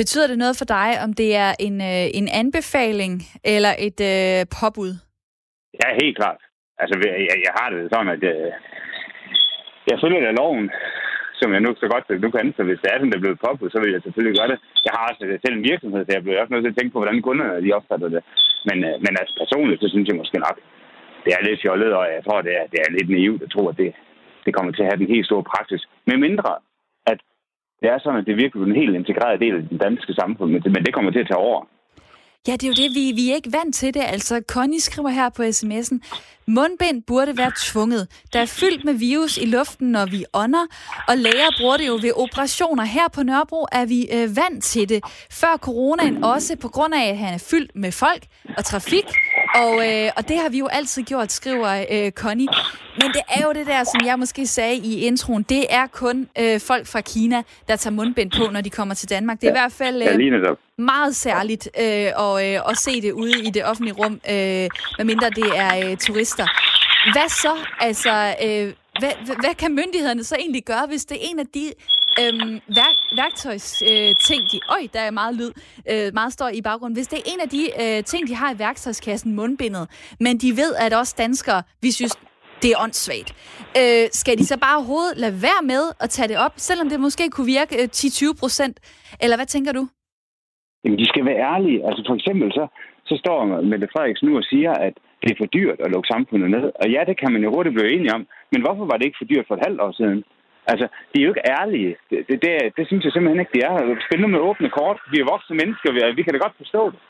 [0.00, 3.14] Betyder det noget for dig, om det er en, øh, en anbefaling
[3.54, 4.92] eller et øh, påbud?
[5.80, 6.40] Ja, helt klart.
[6.82, 6.94] Altså,
[7.28, 8.50] jeg, jeg har det sådan, at øh,
[9.90, 10.66] jeg følger da loven,
[11.40, 12.46] som jeg nu så godt nu kan.
[12.56, 14.58] Så hvis det er sådan, det er blevet påbudt, så vil jeg selvfølgelig gøre det.
[14.86, 17.00] Jeg har også selv en virksomhed, så jeg bliver også nødt til at tænke på,
[17.00, 18.22] hvordan kunderne de opfatter det.
[18.68, 20.58] Men, øh, men altså personligt, så synes jeg måske nok,
[21.24, 23.62] det er lidt fjollet, og jeg tror, det er, det er lidt naivt at tro,
[23.72, 23.90] at det,
[24.44, 25.82] det kommer til at have den helt store praksis.
[26.08, 26.50] Med mindre,
[27.80, 30.50] det er sådan, at det virkelig er en helt integreret del af den danske samfund,
[30.50, 31.60] men det kommer til at tage over.
[32.48, 34.00] Ja, det er jo det, vi, vi er ikke vant til det.
[34.00, 35.98] Altså, Connie skriver her på sms'en,
[36.46, 38.08] mundbind burde være tvunget.
[38.32, 40.66] Der er fyldt med virus i luften, når vi ånder,
[41.08, 42.84] og læger bruger det jo ved operationer.
[42.84, 45.04] Her på Nørrebro er vi øh, vant til det.
[45.30, 48.22] Før coronaen også, på grund af, at han er fyldt med folk
[48.56, 49.04] og trafik,
[49.54, 52.48] og, øh, og det har vi jo altid gjort, skriver øh, Connie.
[53.00, 56.28] Men det er jo det der, som jeg måske sagde i introen, det er kun
[56.38, 59.40] øh, folk fra Kina, der tager mundbind på, når de kommer til Danmark.
[59.40, 59.56] Det er ja.
[59.56, 60.08] i hvert fald øh,
[60.80, 64.68] meget særligt øh, at, øh, at se det ude i det offentlige rum, øh,
[64.98, 66.46] medmindre det er øh, turister.
[67.12, 67.56] Hvad så?
[67.80, 71.72] Altså, øh, hvad, hvad kan myndighederne så egentlig gøre, hvis det er en af de
[72.20, 74.60] øhm, værk, værktøjsting, øh, de...
[74.68, 75.50] Øj, der er meget lyd,
[75.90, 76.96] øh, meget står i baggrunden.
[76.96, 79.88] Hvis det er en af de øh, ting, de har i værktøjskassen, mundbindet,
[80.20, 82.12] men de ved, at også danskere, vi synes,
[82.62, 83.34] det er åndssvagt.
[83.76, 87.00] Øh, skal de så bare overhovedet lade være med at tage det op, selvom det
[87.00, 88.80] måske kunne virke øh, 10-20 procent?
[89.20, 89.88] Eller hvad tænker du?
[90.84, 91.86] Jamen, de skal være ærlige.
[91.88, 92.64] Altså for eksempel så,
[93.04, 96.50] så står Mette Frederiksen nu og siger, at det er for dyrt at lukke samfundet
[96.50, 96.66] ned.
[96.80, 98.26] Og ja, det kan man jo hurtigt blive enige om.
[98.52, 100.24] Men hvorfor var det ikke for dyrt for et halvt år siden?
[100.72, 101.96] Altså, de er jo ikke ærlige.
[102.10, 103.72] Det, det, det, det synes jeg simpelthen ikke, de er.
[103.80, 104.98] Altså, spil med åbne kort.
[105.12, 107.00] Vi er voksne mennesker, vi, vi kan da godt forstå det.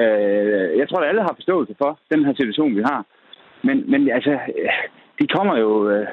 [0.00, 3.00] Øh, jeg tror, at alle har forståelse for den her situation, vi har.
[3.66, 4.38] Men, men altså,
[5.20, 5.90] de kommer jo...
[5.90, 6.06] Øh,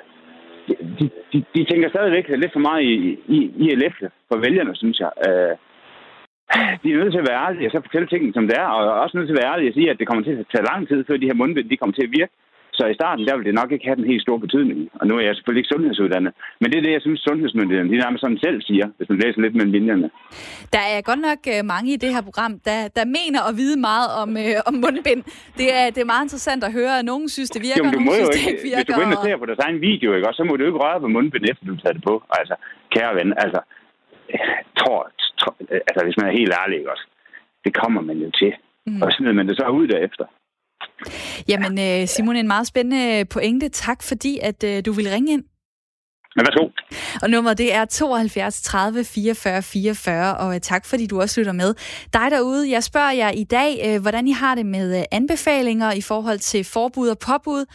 [0.99, 4.75] de, de, de tænker stadigvæk lidt for meget i, i, i at læfte for vælgerne,
[4.75, 5.11] synes jeg.
[5.27, 5.55] Øh,
[6.83, 8.81] de er nødt til at være ærlige og så fortælle tingene, som det er, og
[9.03, 10.81] også nødt til at være ærlige og sige, at det kommer til at tage lang
[10.89, 12.33] tid, før de her mundbind de kommer til at virke.
[12.77, 14.79] Så i starten, der vil det nok ikke have den helt store betydning.
[14.99, 16.31] Og nu er jeg selvfølgelig ikke sundhedsuddannet.
[16.59, 19.39] Men det er det, jeg synes, sundhedsmyndighederne, de nærmest sådan selv siger, hvis man læser
[19.41, 20.07] lidt mellem linjerne.
[20.75, 23.77] Der er godt nok øh, mange i det her program, der, der mener at vide
[23.89, 25.21] meget om, øh, om mundbind.
[25.59, 28.11] Det er, det er meget interessant at høre, nogen synes, det virker, jo, du nogen
[28.17, 28.79] synes, jo ikke, det ikke virker.
[28.79, 30.63] Hvis du går ind og ser på deres egen video, ikke, også, så må du
[30.69, 32.13] ikke røre på mundbind, efter du tager det på.
[32.39, 32.55] Altså,
[32.95, 33.59] kære ven, altså,
[34.79, 35.01] tror,
[35.39, 35.55] tror,
[35.89, 37.07] altså hvis man er helt ærlig, ikke også,
[37.65, 38.53] det kommer man jo til.
[38.87, 39.01] Mm.
[39.01, 40.25] Og smider man det så ud derefter.
[41.49, 43.69] Jamen, øh, Simon, en meget spændende pointe.
[43.69, 45.43] Tak, fordi at øh, du vil ringe ind.
[46.37, 46.69] Ja, værsgo.
[47.21, 51.53] Og nummeret det er 72 30 44 44, og øh, tak fordi du også lytter
[51.53, 51.73] med.
[52.13, 56.39] Dig derude, jeg spørger jer i dag, hvordan I har det med anbefalinger i forhold
[56.39, 57.65] til forbud og påbud.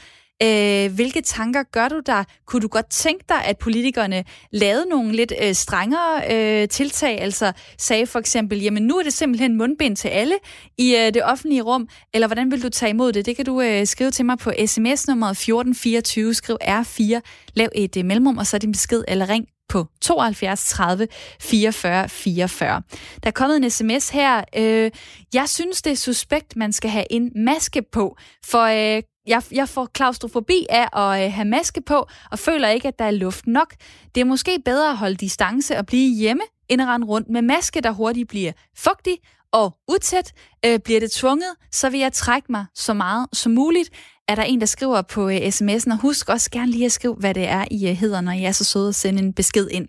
[0.42, 2.24] Øh, hvilke tanker gør du der?
[2.46, 7.20] Kunne du godt tænke dig, at politikerne lavede nogle lidt øh, strengere øh, tiltag?
[7.20, 10.34] Altså sagde for eksempel, jamen nu er det simpelthen mundbind til alle
[10.78, 11.88] i øh, det offentlige rum.
[12.14, 13.26] Eller hvordan vil du tage imod det?
[13.26, 16.34] Det kan du øh, skrive til mig på sms nummer 1424.
[16.34, 17.20] Skriv R4,
[17.54, 21.08] lav et øh, mellemrum, og så din besked, eller ring på 72 30
[21.40, 22.82] 44 44.
[23.22, 24.44] Der er kommet en sms her.
[24.56, 24.90] Øh,
[25.34, 29.68] jeg synes, det er suspekt, man skal have en maske på, for øh, jeg, jeg
[29.68, 33.46] får klaustrofobi af at øh, have maske på, og føler ikke, at der er luft
[33.46, 33.74] nok.
[34.14, 37.42] Det er måske bedre at holde distance og blive hjemme, end at rende rundt med
[37.42, 39.18] maske, der hurtigt bliver fugtig
[39.52, 40.32] og utæt.
[40.66, 43.90] Øh, bliver det tvunget, så vil jeg trække mig så meget som muligt.
[44.28, 47.14] Er der en, der skriver på øh, sms'en, og husk også gerne lige at skrive,
[47.14, 49.68] hvad det er, I øh, hedder, når I er så søde at sende en besked
[49.70, 49.88] ind.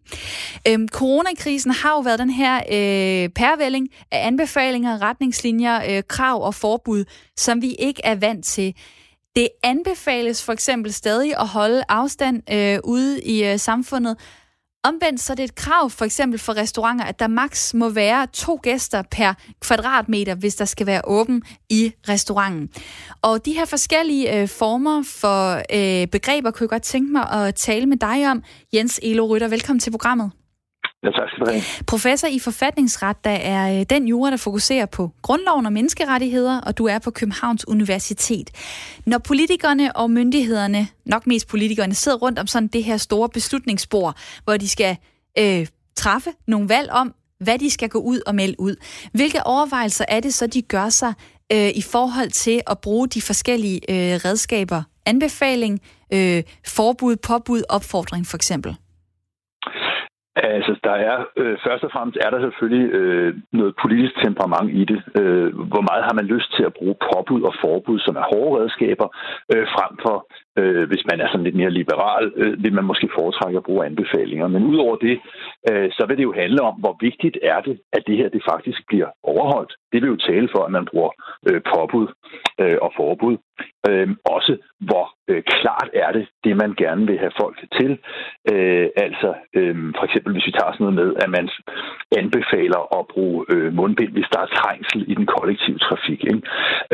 [0.68, 6.56] Øhm, coronakrisen har jo været den her øh, pærvælling af anbefalinger, retningslinjer, øh, krav og
[6.56, 7.06] forbud,
[7.38, 8.76] som vi ikke er vant til.
[9.36, 14.18] Det anbefales for eksempel stadig at holde afstand øh, ude i øh, samfundet.
[14.84, 18.28] Omvendt så er det et krav for eksempel for restauranter, at der maks må være
[18.34, 22.70] to gæster per kvadratmeter, hvis der skal være åben i restauranten.
[23.22, 27.56] Og de her forskellige øh, former for øh, begreber kunne jeg godt tænke mig at
[27.56, 28.44] tale med dig om.
[28.74, 30.32] Jens Elo Rytter, velkommen til programmet.
[31.04, 31.64] Ja, tak skal du have.
[31.88, 36.78] Professor i forfatningsret, der er øh, den jura, der fokuserer på grundloven og menneskerettigheder, og
[36.78, 38.50] du er på Københavns Universitet.
[39.06, 44.16] Når politikerne og myndighederne, nok mest politikerne, sidder rundt om sådan det her store beslutningsspor,
[44.44, 44.98] hvor de skal
[45.40, 48.76] øh, træffe nogle valg om, hvad de skal gå ud og melde ud.
[49.14, 51.14] Hvilke overvejelser er det så, de gør sig
[51.52, 54.84] øh, i forhold til at bruge de forskellige øh, redskaber?
[55.06, 55.80] Anbefaling,
[56.14, 58.76] øh, forbud, påbud, opfordring for eksempel?
[60.36, 64.84] Altså, der er øh, først og fremmest er der selvfølgelig øh, noget politisk temperament i
[64.92, 65.00] det.
[65.20, 68.64] Øh, hvor meget har man lyst til at bruge påbud og forbud, som er hårde
[68.64, 69.08] redskaber,
[69.54, 70.16] øh, frem for,
[70.60, 73.86] øh, hvis man er sådan lidt mere liberal, øh, vil man måske foretrække at bruge
[73.86, 74.48] anbefalinger.
[74.48, 75.20] Men udover det,
[75.70, 78.44] øh, så vil det jo handle om, hvor vigtigt er det, at det her det
[78.52, 79.74] faktisk bliver overholdt.
[79.92, 81.12] Det vil jo tale for, at man bruger
[81.50, 82.08] øh, påbud
[82.62, 83.38] øh, og forbud.
[83.90, 87.92] Øh, også hvor øh, klart er det, det man gerne vil have folk til.
[88.52, 91.50] Øh, altså øh, for eksempel hvis vi tager sådan noget med, at man
[92.20, 96.22] anbefaler at bruge øh, mundbind, hvis der er trængsel i den kollektive trafik.
[96.32, 96.42] Ikke?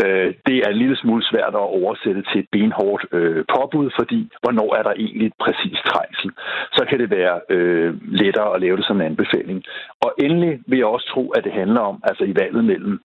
[0.02, 4.20] Øh, det er en lille smule svært at oversætte til et benhårdt øh, påbud, fordi
[4.42, 6.32] hvornår er der egentlig præcis trængsel?
[6.78, 7.92] Så kan det være øh,
[8.22, 9.64] lettere at lave det som en anbefaling.
[10.06, 13.00] Og endelig vil jeg også tro, at det handler om, altså i valget mellem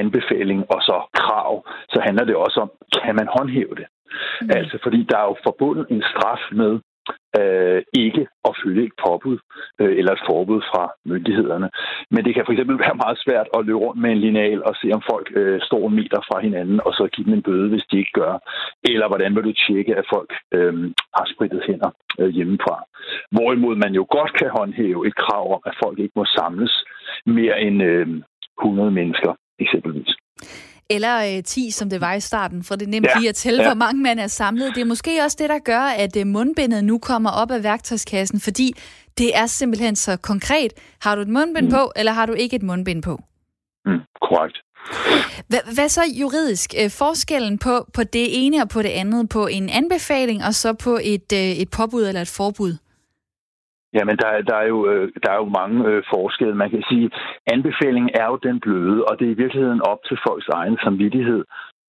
[0.00, 1.52] anbefaling og så krav,
[1.92, 2.70] så handler det også om,
[3.04, 3.86] kan man håndhæve det?
[4.40, 4.50] Mm.
[4.56, 6.80] Altså, fordi der er jo forbundet en straf med
[7.40, 9.38] øh, ikke at følge et påbud
[9.80, 11.68] øh, eller et forbud fra myndighederne.
[12.10, 14.74] Men det kan for eksempel være meget svært at løbe rundt med en lineal og
[14.80, 17.68] se, om folk øh, står en meter fra hinanden, og så give dem en bøde,
[17.68, 18.34] hvis de ikke gør.
[18.92, 20.74] Eller hvordan vil du tjekke, at folk øh,
[21.16, 21.90] har spritet hænder
[22.20, 22.76] øh, hjemmefra.
[23.34, 26.84] Hvorimod man jo godt kan håndhæve et krav om, at folk ikke må samles
[27.26, 28.06] mere end øh,
[28.60, 30.12] 100 mennesker eksempelvis.
[30.90, 33.34] Eller øh, 10, som det var i starten, for det er nemt ja, lige at
[33.34, 33.68] tælle, ja.
[33.68, 34.74] hvor mange man er samlet.
[34.74, 38.40] Det er måske også det, der gør, at øh, mundbindet nu kommer op af værktøjskassen,
[38.40, 38.72] fordi
[39.18, 40.72] det er simpelthen så konkret.
[41.00, 41.72] Har du et mundbind mm.
[41.72, 43.20] på, eller har du ikke et mundbind på?
[43.86, 44.58] Mm, korrekt.
[45.48, 46.74] Hvad, hvad så juridisk?
[46.82, 50.72] Øh, forskellen på, på det ene og på det andet, på en anbefaling og så
[50.72, 52.76] på et, øh, et påbud eller et forbud?
[53.94, 56.54] Jamen, der, der, er jo, øh, der er jo mange øh, forskelle.
[56.54, 57.10] Man kan sige,
[57.46, 61.44] anbefalingen er jo den bløde, og det er i virkeligheden op til folks egen samvittighed,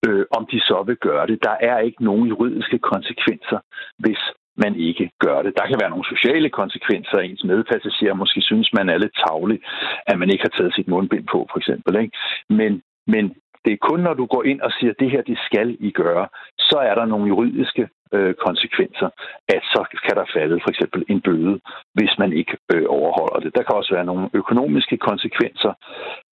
[0.08, 1.44] øh, om de så vil gøre det.
[1.44, 3.60] Der er ikke nogen juridiske konsekvenser,
[3.98, 4.22] hvis
[4.64, 5.54] man ikke gør det.
[5.60, 7.18] Der kan være nogle sociale konsekvenser.
[7.18, 9.60] Ens medpassagerer måske synes, man er lidt tavlig,
[10.08, 12.02] at man ikke har taget sit mundbind på, for eksempel.
[12.04, 12.18] Ikke?
[12.50, 13.24] Men, men
[13.66, 15.92] det er kun, når du går ind og siger, at det her, det skal I
[15.92, 16.28] gøre,
[16.60, 19.10] så er der nogle juridiske øh, konsekvenser,
[19.56, 21.60] at så kan der falde for eksempel en bøde,
[21.94, 23.56] hvis man ikke øh, overholder det.
[23.56, 25.74] Der kan også være nogle økonomiske konsekvenser.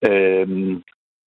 [0.08, 0.48] Øh,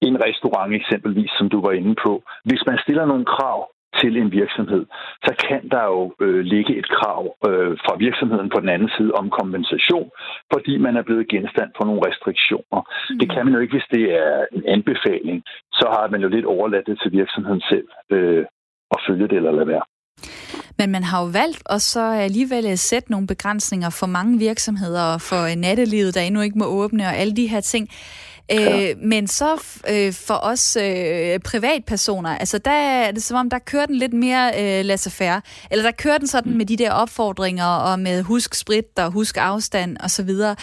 [0.08, 2.24] en restaurant eksempelvis, som du var inde på.
[2.45, 3.60] Hvis man stiller nogle krav
[3.99, 4.86] til en virksomhed,
[5.26, 9.12] så kan der jo øh, ligge et krav øh, fra virksomheden på den anden side
[9.12, 10.10] om kompensation,
[10.54, 12.82] fordi man er blevet genstand for nogle restriktioner.
[13.10, 13.20] Mm.
[13.20, 15.43] Det kan man jo ikke, hvis det er en anbefaling.
[15.80, 18.45] Så har man jo lidt overladt det til virksomheden selv øh,
[18.95, 19.86] at følge det eller lade være.
[20.78, 25.03] Men man har jo valgt at så alligevel øh, sætte nogle begrænsninger for mange virksomheder
[25.03, 27.89] og for øh, nattelivet, der endnu ikke må åbne og alle de her ting.
[28.52, 28.89] Ja.
[28.89, 33.60] Øh, men så øh, for os øh, privatpersoner, altså der er det som om, der
[33.60, 35.41] kører den lidt mere øh, laissez-faire.
[35.72, 36.58] Eller der kører den sådan mm.
[36.58, 40.56] med de der opfordringer og med husk sprit og husk afstand og så videre.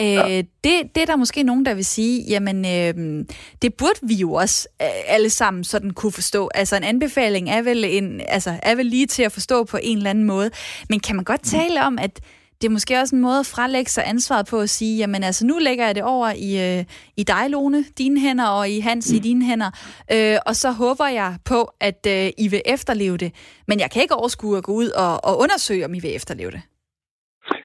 [0.00, 0.36] Øh, ja.
[0.64, 3.24] det, det er der måske nogen, der vil sige, jamen øh,
[3.62, 6.50] det burde vi jo også øh, alle sammen sådan kunne forstå.
[6.54, 9.96] Altså en anbefaling er vel, en, altså, er vel lige til at forstå på en
[9.96, 10.50] eller anden måde.
[10.88, 11.58] Men kan man godt mm.
[11.58, 12.20] tale om, at
[12.60, 15.46] det er måske også en måde at frelægge sig ansvaret på at sige, jamen altså
[15.46, 16.84] nu lægger jeg det over i, øh,
[17.16, 19.16] i dig, Lone, dine hænder, og i Hans mm.
[19.16, 19.70] i dine hænder,
[20.12, 23.32] øh, og så håber jeg på, at øh, I vil efterleve det.
[23.68, 26.50] Men jeg kan ikke overskue at gå ud og, og undersøge, om I vil efterleve
[26.50, 26.62] det.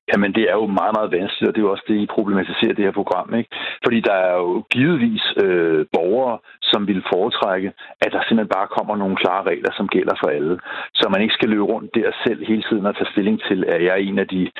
[0.10, 2.74] Jamen, det er jo meget, meget vanskeligt, og det er jo også det, I problematiserer
[2.76, 3.50] det her program, ikke?
[3.86, 7.70] Fordi der er jo givetvis øh, borgere, som vil foretrække,
[8.04, 10.60] at der simpelthen bare kommer nogle klare regler, som gælder for alle.
[10.94, 13.84] Så man ikke skal løbe rundt der selv hele tiden og tage stilling til, at
[13.86, 14.52] jeg er en af de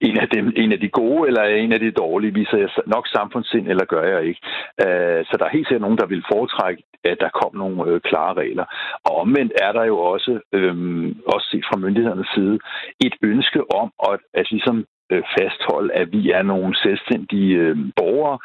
[0.00, 3.06] en af, dem, en af de gode, eller en af de dårlige, viser jeg nok
[3.08, 4.40] samfundssind, eller gør jeg ikke.
[4.84, 8.00] Uh, så der er helt sikkert nogen, der vil foretrække, at der kom nogle øh,
[8.00, 8.64] klare regler.
[9.04, 12.58] Og omvendt er der jo også, um, også set fra myndighedernes side,
[13.06, 17.58] et ønske om at, at ligesom øh, fastholde, at vi er nogle selvstændige
[17.96, 18.38] borgere,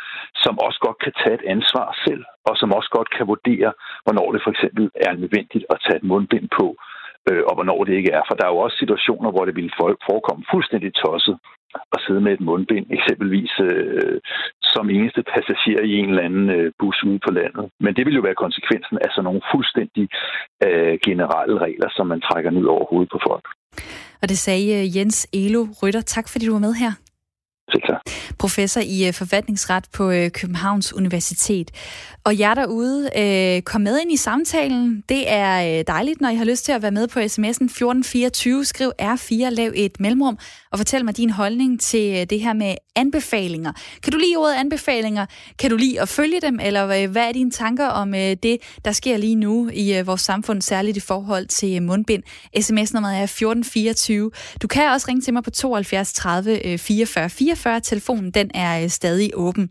[0.43, 3.71] som også godt kan tage et ansvar selv, og som også godt kan vurdere,
[4.03, 6.67] hvornår det for eksempel er nødvendigt at tage et mundbind på,
[7.29, 8.23] øh, og hvornår det ikke er.
[8.27, 9.73] For der er jo også situationer, hvor det ville
[10.09, 11.35] forekomme fuldstændig tosset
[11.95, 14.19] at sidde med et mundbind, eksempelvis øh,
[14.73, 17.65] som eneste passager i en eller anden øh, bus ude på landet.
[17.79, 20.05] Men det vil jo være konsekvensen af sådan nogle fuldstændig
[20.65, 23.45] øh, generelle regler, som man trækker ned over hovedet på folk.
[24.21, 26.01] Og det sagde øh, Jens Elo Rytter.
[26.01, 26.91] Tak fordi du var med her.
[27.71, 27.92] Selv tak.
[28.39, 31.71] Professor i øh, forfatningsret på øh, Københavns Universitet.
[32.23, 35.03] Og jer derude, øh, kom med ind i samtalen.
[35.09, 38.65] Det er dejligt, når I har lyst til at være med på sms'en 1424.
[38.65, 40.37] Skriv R4, lav et mellemrum,
[40.71, 43.71] og fortæl mig din holdning til det her med anbefalinger.
[44.03, 45.25] Kan du lide ordet anbefalinger?
[45.59, 46.59] Kan du lide at følge dem?
[46.63, 50.97] Eller hvad er dine tanker om det, der sker lige nu i vores samfund, særligt
[50.97, 52.23] i forhold til mundbind?
[52.61, 54.31] SMS-nummeret er 1424.
[54.61, 57.81] Du kan også ringe til mig på 72 30 44 44.
[57.93, 59.69] Telefonen den er øh, stadig åben.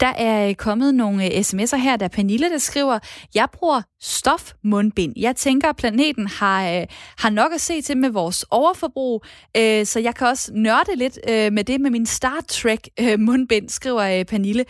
[0.00, 2.98] Der er øh, kommet nogle øh, sms'er her, der Pernille, der skriver,
[3.34, 5.12] jeg bruger stofmundbind.
[5.16, 6.86] Jeg tænker, at planeten har, øh,
[7.18, 9.24] har nok at se til med vores overforbrug,
[9.56, 13.20] øh, så jeg kan også nørde lidt øh, med det med min Star Trek øh,
[13.20, 14.64] mundbind, skriver øh, Pernille.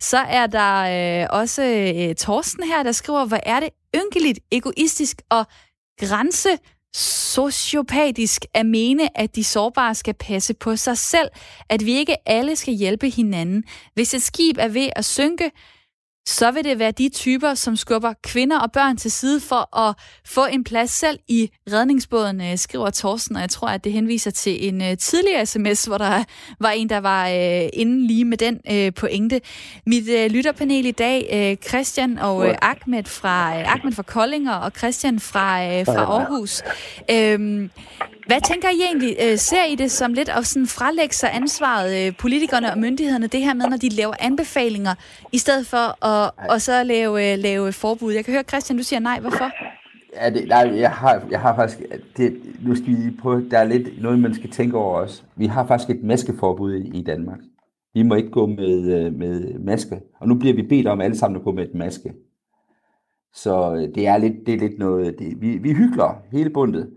[0.00, 5.22] Så er der øh, også øh, Torsten her, der skriver, hvor er det ynkeligt, egoistisk
[5.30, 5.46] og
[6.00, 6.48] grænse
[6.94, 11.28] sociopatisk at mene, at de sårbare skal passe på sig selv,
[11.68, 13.64] at vi ikke alle skal hjælpe hinanden.
[13.94, 15.50] Hvis et skib er ved at synke,
[16.26, 19.94] så vil det være de typer, som skubber kvinder og børn til side for at
[20.24, 24.30] få en plads selv i redningsbåden, øh, skriver Thorsten, og jeg tror, at det henviser
[24.30, 26.24] til en uh, tidligere sms, hvor der
[26.60, 28.60] var en, der var uh, inde lige med den
[28.92, 29.40] pointe.
[29.86, 36.02] Mit lytterpanel i dag, Christian og Ahmed, fra, Ahmed fra Koldinger og Christian fra, fra
[36.02, 36.62] Aarhus.
[37.12, 37.68] Uh,
[38.26, 39.16] hvad tænker I egentlig?
[39.24, 43.26] Øh, ser I det som lidt at sådan frelægge sig ansvaret, øh, politikerne og myndighederne,
[43.26, 44.94] det her med, når de laver anbefalinger,
[45.32, 48.12] i stedet for at og så lave, øh, lave forbud?
[48.12, 49.20] Jeg kan høre, Christian, du siger nej.
[49.20, 49.50] Hvorfor?
[50.16, 51.78] Ja, det, nej, jeg har, jeg har faktisk...
[52.16, 53.48] Det, nu skal vi prøve...
[53.50, 55.22] Der er lidt noget, man skal tænke over også.
[55.36, 57.38] Vi har faktisk et maskeforbud i, i Danmark.
[57.94, 60.00] Vi må ikke gå med, med maske.
[60.20, 62.12] Og nu bliver vi bedt om alle sammen at gå med et maske.
[63.34, 66.90] Så øh, det er lidt, det er lidt noget, det, vi, vi hygler hele bundet.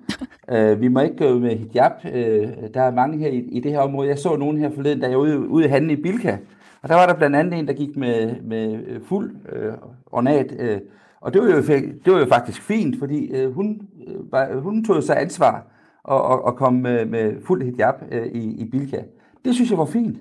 [0.52, 1.92] uh, vi må ikke gå med hijab.
[2.06, 4.10] Uh, der er mange her i, i det her område.
[4.10, 6.38] Jeg så nogen her forleden, da jeg var ude, ude i handle i Bilka.
[6.82, 9.74] Og der var der blandt andet en, der gik med, med fuld uh,
[10.06, 10.52] ornat.
[10.52, 10.82] Uh,
[11.22, 11.62] og det var, jo,
[12.06, 15.68] det var jo faktisk fint, fordi uh, hun, uh, var, hun tog sig ansvar
[16.04, 19.02] og, og, og kom med, med fuld hijab uh, i, i Bilka.
[19.46, 20.18] Det synes jeg var fint.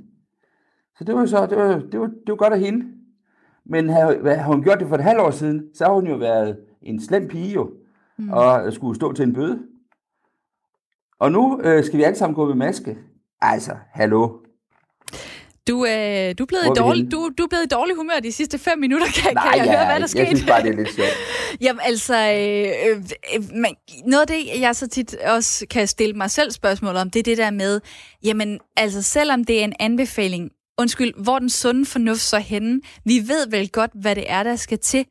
[0.99, 2.85] Så det var så det var, det var, det var godt af hende.
[3.67, 6.17] Men havde, havde hun gjort det for et halvt år siden, så har hun jo
[6.17, 7.71] været en slem pige jo,
[8.19, 8.31] mm.
[8.33, 9.59] og skulle stå til en bøde.
[11.19, 12.99] Og nu øh, skal vi alle sammen gå med maske.
[13.41, 14.29] Altså, hallo.
[15.69, 18.59] Du, øh, du, er blevet dårlig, du, du er blevet i dårlig humør de sidste
[18.59, 19.07] fem minutter.
[19.23, 20.23] Kan, Nej, kan jeg ja, høre, hvad der skete?
[20.23, 21.09] Jeg synes bare, det er lidt sjovt.
[21.65, 22.97] Jamen altså, øh,
[23.35, 23.75] øh, man,
[24.07, 27.23] noget af det, jeg så tit også kan stille mig selv spørgsmål om, det er
[27.23, 27.81] det der med,
[28.25, 32.81] jamen altså, selvom det er en anbefaling, undskyld, hvor den sunde fornuft så henne?
[33.05, 35.07] Vi ved vel godt, hvad det er, der skal til,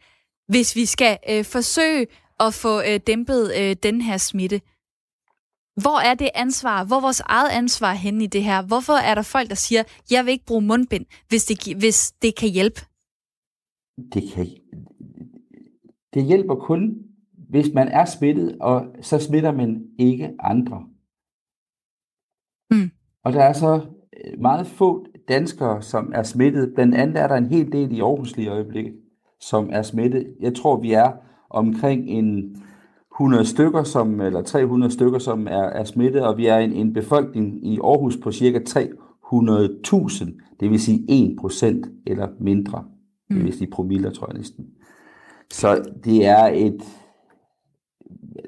[0.47, 2.07] hvis vi skal øh, forsøge
[2.39, 4.61] at få øh, dæmpet øh, den her smitte.
[5.81, 6.85] Hvor er det ansvar?
[6.85, 8.61] Hvor er vores eget ansvar henne i det her?
[8.61, 12.35] Hvorfor er der folk, der siger, jeg vil ikke bruge mundbind, hvis det, hvis det
[12.35, 12.81] kan hjælpe?
[14.13, 14.47] Det, kan,
[16.13, 16.95] det hjælper kun,
[17.49, 20.85] hvis man er smittet, og så smitter man ikke andre.
[22.71, 22.91] Mm.
[23.23, 23.85] Og der er så
[24.37, 26.71] meget få danskere, som er smittet.
[26.75, 28.93] Blandt andet er der en hel del i Aarhus lige i øjeblikket,
[29.39, 30.27] som er smittet.
[30.39, 31.11] Jeg tror, vi er
[31.49, 32.55] omkring en
[33.15, 36.93] 100 stykker, som, eller 300 stykker, som er, er smittet, og vi er en, en
[36.93, 42.83] befolkning i Aarhus på cirka 300.000, det vil sige 1 procent eller mindre.
[43.29, 43.35] Mm.
[43.35, 44.65] Det vil sige promiller, tror jeg næsten.
[45.53, 46.81] Så det er et...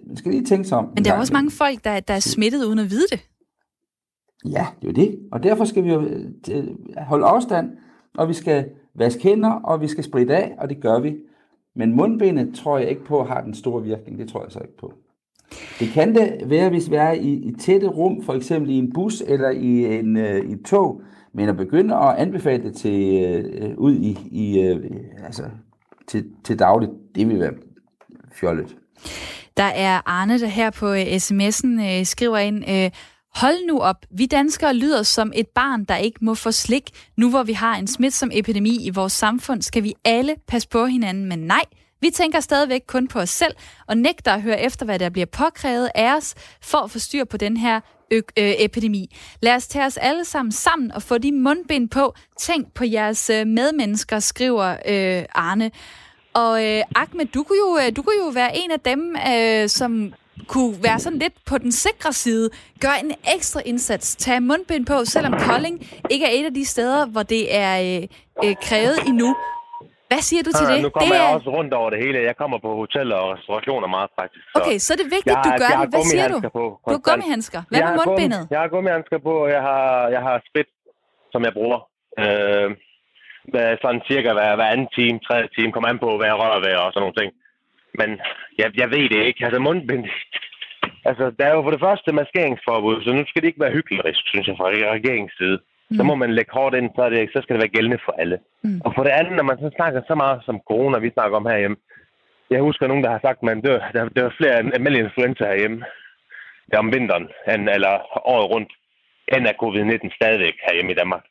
[0.07, 0.89] Man skal lige tænke sig om.
[0.95, 3.19] Men der er også mange folk, der, der er smittet uden at vide det.
[4.51, 5.19] Ja, det er jo det.
[5.31, 6.01] Og derfor skal vi jo
[6.51, 6.67] øh,
[6.97, 7.71] holde afstand,
[8.17, 11.15] og vi skal vaske hænder, og vi skal spritte af, og det gør vi.
[11.75, 14.19] Men mundbindet tror jeg ikke på har den store virkning.
[14.19, 14.93] Det tror jeg så ikke på.
[15.79, 18.93] Det kan det være, hvis vi er i, i tætte rum, for eksempel i en
[18.93, 21.01] bus eller i, en, øh, i et tog,
[21.33, 24.85] men at begynde at anbefale det til, øh, ud i, i øh,
[25.25, 25.43] altså,
[26.07, 27.53] til, til dagligt, det vil være
[28.31, 28.77] fjollet.
[29.57, 32.91] Der er Arne, der her på øh, sms'en øh, skriver ind, øh,
[33.35, 36.89] Hold nu op, vi danskere lyder som et barn, der ikke må få slik.
[37.17, 40.85] Nu hvor vi har en smitsom epidemi i vores samfund, skal vi alle passe på
[40.85, 41.61] hinanden, men nej,
[42.01, 43.55] vi tænker stadigvæk kun på os selv
[43.87, 47.23] og nægter at høre efter, hvad der bliver påkrævet af os for at få styr
[47.23, 47.79] på den her
[48.11, 49.15] ø- ø- epidemi.
[49.41, 52.13] Lad os tage os alle sammen sammen og få de mundbind på.
[52.39, 55.71] Tænk på jeres øh, medmennesker, skriver øh, Arne.
[56.33, 59.69] Og øh, Ahmed, du kunne, jo, øh, du kunne jo være en af dem, øh,
[59.69, 60.13] som
[60.47, 62.49] kunne være sådan lidt på den sikre side.
[62.81, 64.15] Gør en ekstra indsats.
[64.15, 65.75] Tag mundbind på, selvom Kolding
[66.09, 68.03] ikke er et af de steder, hvor det er øh,
[68.43, 69.35] øh, krævet endnu.
[70.09, 70.81] Hvad siger du til ja, det?
[70.83, 71.35] Nu kommer det jeg er...
[71.37, 72.17] også rundt over det hele.
[72.29, 74.45] Jeg kommer på hoteller og restaurationer meget faktisk.
[74.53, 75.93] Så okay, så er det vigtigt, jeg, du gør jeg det.
[75.95, 76.39] Hvad siger du?
[76.59, 77.61] På, du har gummihandsker.
[77.69, 78.39] Hvad jeg med mundbindet?
[78.39, 80.69] Gummi, jeg har gummihandsker på, og jeg har, jeg har sprit.
[81.33, 81.79] som jeg bruger.
[82.23, 82.69] Øh,
[83.83, 86.75] sådan cirka hver, hver anden time, tredje time, kommer an på, hvad jeg rører ved
[86.83, 87.29] og sådan nogle ting.
[87.99, 88.09] Men
[88.59, 89.45] jeg, jeg ved det ikke.
[89.45, 90.05] Altså mundbind,
[91.05, 94.17] altså der er jo for det første maskeringsforbud, så nu skal det ikke være hyggeligt,
[94.31, 95.59] synes jeg, fra regeringens side.
[95.89, 95.95] Mm.
[95.97, 98.13] Så må man lægge hårdt ind, så, er det, så skal det være gældende for
[98.21, 98.37] alle.
[98.63, 98.81] Mm.
[98.85, 101.45] Og for det andet, når man så snakker så meget som corona, vi snakker om
[101.45, 101.77] herhjemme,
[102.49, 105.43] jeg husker nogen, der har sagt, at man dør, der, der er flere almindelige influenza
[105.45, 105.85] herhjemme
[106.71, 107.93] der om vinteren, end, eller
[108.33, 108.71] året rundt,
[109.33, 111.23] end af covid-19 stadigvæk herhjemme i Danmark.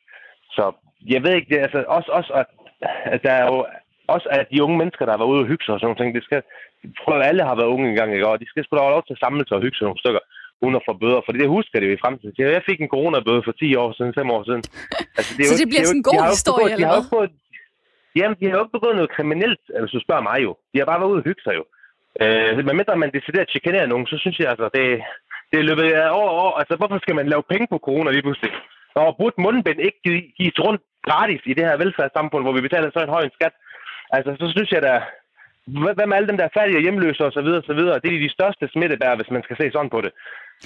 [0.51, 0.71] Så
[1.13, 2.45] jeg ved ikke, det altså også, også at,
[3.13, 3.65] at der er jo
[4.13, 6.15] også at de unge mennesker, der har været ude og hygge sig og sådan noget,
[6.17, 6.41] det skal,
[7.03, 8.27] prøv alle har været unge engang, ikke?
[8.27, 10.03] og de skal sgu da have lov til at samle sig og hygge sig nogle
[10.03, 10.23] stykker
[10.63, 12.33] uden at få bøder, for det husker det jo i fremtiden.
[12.57, 14.63] Jeg fik en coronabøde for 10 år siden, 5 år siden.
[15.17, 17.03] Altså, det er så jo, det bliver det sådan en god historie, begået, eller hvad?
[17.15, 17.31] Fået,
[18.19, 20.51] jamen, de har jo ikke begået noget kriminelt, altså, hvis du spørger mig jo.
[20.71, 21.63] De har bare været ude og hygge sig jo.
[22.23, 24.85] Øh, men mindre man deciderer at chikanere nogen, så synes jeg altså, det,
[25.49, 25.85] det er løbet
[26.19, 26.51] over år.
[26.61, 28.51] Altså, hvorfor skal man lave penge på corona lige pludselig?
[29.01, 29.99] Og burde mundbind ikke
[30.39, 33.55] gives rundt gratis i det her velfærdssamfund, hvor vi betaler så en høj skat?
[34.09, 34.93] Altså, så synes jeg da,
[35.95, 37.99] hvad med alle dem, der er fattige og hjemløse og så videre, og så videre?
[38.03, 40.11] Det er de største smittebær, hvis man skal se sådan på det.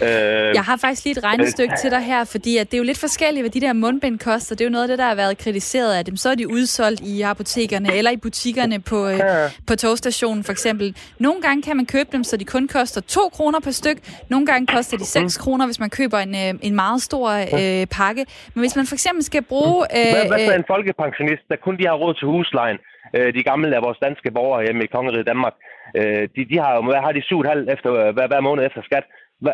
[0.04, 2.78] Øh, jeg har faktisk lige et regnestykke øh, til dig her, fordi at det er
[2.78, 4.56] jo lidt forskelligt, hvad de der mundbind koster.
[4.56, 6.16] Det er jo noget af det, der har været kritiseret af dem.
[6.16, 9.48] Så er de udsolgt i apotekerne eller i butikkerne på, øh, ja.
[9.68, 10.96] på togstationen for eksempel.
[11.20, 13.98] Nogle gange kan man købe dem, så de kun koster 2 kroner per styk.
[14.30, 15.44] Nogle gange koster de 6 mm.
[15.44, 18.26] kroner, hvis man køber en, øh, en meget stor øh, pakke.
[18.54, 19.80] Men hvis man for eksempel skal bruge...
[19.98, 22.80] Øh, hvad, hvad så en folkepensionist, der kun de har råd til huslejen?
[23.16, 25.56] Øh, de gamle af vores danske borgere hjemme i Kongeriget Danmark,
[25.98, 28.82] øh, de, de har jo, hvad har de 7,5 efter, øh, hver, hver måned efter
[28.82, 29.06] skat,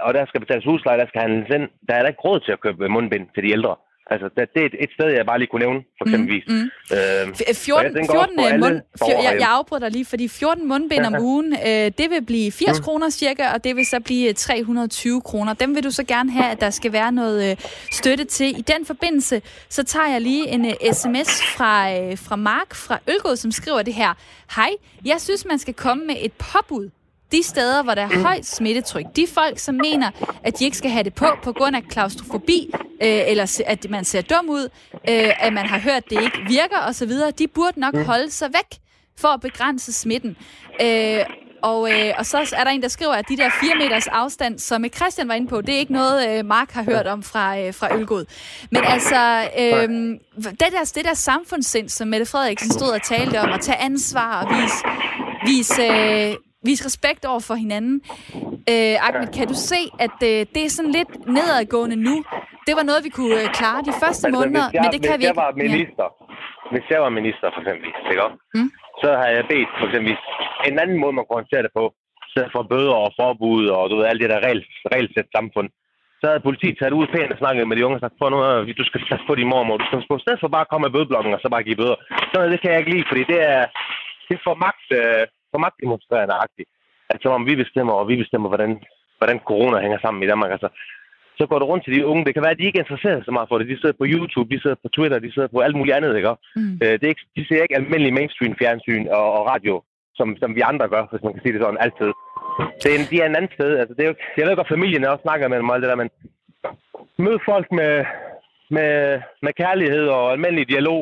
[0.07, 1.69] og der skal betales husleje, der skal handles ind.
[1.87, 3.75] Der er der ikke råd til at købe mundbind til de ældre.
[4.11, 6.43] Altså, det, det er et, et sted, jeg bare lige kunne nævne, for eksempelvis.
[6.47, 6.97] Mm, mm.
[6.97, 11.91] Øh, 14, 14 mund, fjor, jeg, jeg afbryder lige, fordi 14 mundbind om ugen, øh,
[11.99, 12.83] det vil blive 80 mm.
[12.83, 15.53] kroner cirka, og det vil så blive 320 kroner.
[15.53, 17.57] Dem vil du så gerne have, at der skal være noget øh,
[17.91, 18.59] støtte til.
[18.59, 22.99] I den forbindelse, så tager jeg lige en øh, sms fra, øh, fra Mark fra
[23.09, 24.13] Ølgod, som skriver det her.
[24.55, 24.69] Hej,
[25.05, 26.89] jeg synes, man skal komme med et påbud
[27.35, 30.11] de steder, hvor der er højt smittetryk, de folk, som mener,
[30.43, 32.69] at de ikke skal have det på på grund af klaustrofobi,
[33.01, 36.39] øh, eller at man ser dum ud, øh, at man har hørt, at det ikke
[36.47, 38.05] virker osv., de burde nok mm.
[38.05, 38.79] holde sig væk
[39.17, 40.37] for at begrænse smitten.
[40.81, 41.19] Øh,
[41.61, 44.59] og, øh, og så er der en, der skriver, at de der 4 meters afstand,
[44.59, 47.59] som Christian var inde på, det er ikke noget, øh, Mark har hørt om fra,
[47.59, 48.25] øh, fra Ølgod.
[48.71, 49.89] Men altså, øh,
[50.43, 54.43] det, der, det der samfundssind, som Mette Frederiksen stod og talte om, at tage ansvar
[54.43, 54.75] og vise,
[55.45, 56.35] vise øh,
[56.69, 57.95] vise respekt over for hinanden.
[58.71, 62.15] Øh, Ahmed, kan du se, at øh, det er sådan lidt nedadgående nu?
[62.67, 65.15] Det var noget, vi kunne øh, klare de første altså, måneder, jeg, men det kan
[65.19, 65.43] vi ikke.
[65.45, 66.71] Var minister, ja.
[66.73, 68.27] hvis jeg var minister for eksempel, ikke?
[68.57, 68.69] Mm.
[69.01, 70.13] så har jeg bedt for eksempel
[70.69, 71.85] en anden måde, man kunne håndtere det på,
[72.33, 74.61] så for bøder og forbud og du ved, alt det der regel,
[74.93, 75.69] regelsæt samfund.
[76.19, 78.39] Så havde politiet taget ud pænt og snakket med de unge og sagt, nu,
[78.81, 80.93] du skal passe på din mormor, du skal på stedet for bare at komme med
[80.95, 81.97] bødeblokken og så bare give bøder.
[82.31, 83.63] Så det kan jeg ikke lide, fordi det er,
[84.29, 85.23] det for magt, øh,
[85.55, 86.69] for magtdemonstrerende-agtigt.
[87.13, 88.71] At som om vi bestemmer, og vi bestemmer, hvordan,
[89.19, 90.51] hvordan corona hænger sammen i Danmark.
[90.55, 90.69] Altså,
[91.39, 92.25] så går det rundt til de unge.
[92.25, 93.71] Det kan være, at de ikke interesserer sig så meget for det.
[93.71, 96.15] De sidder på YouTube, de sidder på Twitter, de sidder på alt muligt andet.
[96.15, 96.35] Ikke?
[96.55, 96.73] Mm.
[96.83, 99.75] Øh, det er ikke, de ser ikke almindelig mainstream fjernsyn og, og radio,
[100.17, 102.11] som, som vi andre gør, hvis man kan sige det sådan, altid.
[102.83, 103.71] Det er, de er en anden sted.
[103.81, 105.91] Altså, det er jo, jeg ved godt, familien også snakker med dem og alt det
[105.91, 106.09] der, men
[107.25, 107.93] mød folk med,
[108.75, 111.01] med, med kærlighed og almindelig dialog.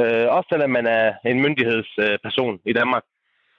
[0.00, 3.04] Øh, også selvom man er en myndighedsperson i Danmark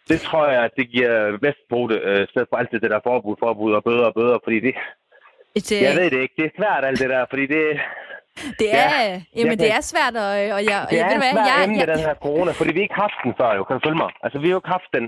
[0.09, 2.99] det tror jeg, at det giver bedst på det, øh, stedet for alt det der
[3.03, 4.73] forbud, forbud og bøder og bøder, fordi det...
[5.55, 5.81] Et, uh...
[5.87, 6.35] Jeg ved det ikke.
[6.37, 7.63] Det er svært alt det der, fordi det...
[8.59, 11.59] Det er, ja, jamen, det er svært, og, og jeg, det jeg ved hvad, jeg,
[11.79, 14.11] jeg, den her corona, fordi vi ikke haft den før, jo, kan du følge mig?
[14.23, 15.05] Altså, vi har jo ikke haft den.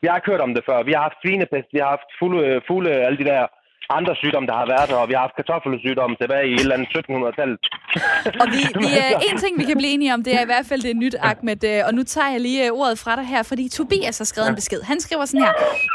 [0.00, 0.82] Vi har ikke hørt om det før.
[0.88, 3.42] Vi har haft svinepest, vi har haft fulde, fulde alle de der
[3.90, 6.76] andre sygdomme, der har været her, og vi har haft kartoffelsygdomme tilbage i et eller
[6.76, 7.58] andet 1700-tallet.
[8.42, 10.66] Og vi, vi, uh, en ting, vi kan blive enige om, det er i hvert
[10.66, 11.64] fald det nyt, Ahmed.
[11.64, 14.48] Øh, og nu tager jeg lige uh, ordet fra dig her, fordi Tobias har skrevet
[14.48, 14.82] en besked.
[14.82, 15.52] Han skriver sådan her.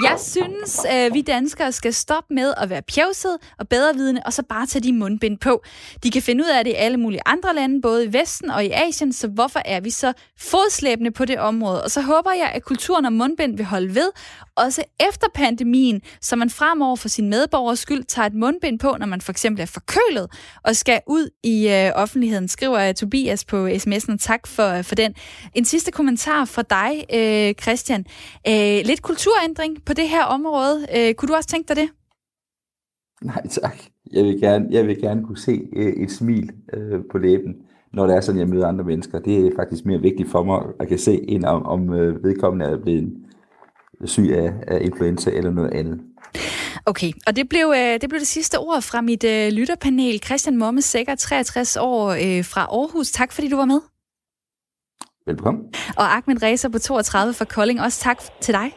[0.10, 4.44] Jeg synes, uh, vi danskere skal stoppe med at være pjevset og bedrevidende, og så
[4.50, 5.64] bare tage de mundbind på.
[6.04, 8.66] De kan finde ud af det i alle mulige andre lande, både i Vesten og
[8.66, 10.14] i Asien, så hvorfor er vi så
[10.52, 11.84] fodslæbende på det område?
[11.84, 14.10] Og så håber jeg, at kulturen om mundbind vil holde ved,
[14.66, 19.06] også efter pandemien, så man fremover for sin medborgers skyld tager et mundbind på, når
[19.06, 20.28] man for eksempel er forkølet
[20.64, 24.18] og skal ud i øh, offentligheden, skriver uh, Tobias på sms'en.
[24.18, 25.14] Tak for, øh, for den.
[25.56, 28.06] En sidste kommentar fra dig, øh, Christian.
[28.48, 30.88] Øh, lidt kulturændring på det her område.
[30.96, 31.90] Øh, kunne du også tænke dig det?
[33.22, 33.78] Nej, tak.
[34.14, 37.56] Jeg vil gerne, jeg vil gerne kunne se øh, et smil øh, på læben,
[37.94, 39.20] når det er sådan, jeg møder andre mennesker.
[39.20, 42.66] Det er faktisk mere vigtigt for mig at kan se, end om, om øh, vedkommende
[42.66, 43.14] er blevet
[44.06, 46.00] syg af, af influenza eller noget andet.
[46.86, 50.20] Okay, og det blev, øh, det blev det sidste ord fra mit øh, lytterpanel.
[50.26, 53.12] Christian Momme Sækker, 63 år øh, fra Aarhus.
[53.12, 53.82] Tak fordi du var med.
[55.26, 55.64] Velkommen.
[55.98, 57.82] Og Ahmed Reza på 32 fra Kolding.
[57.82, 58.72] Også tak til dig.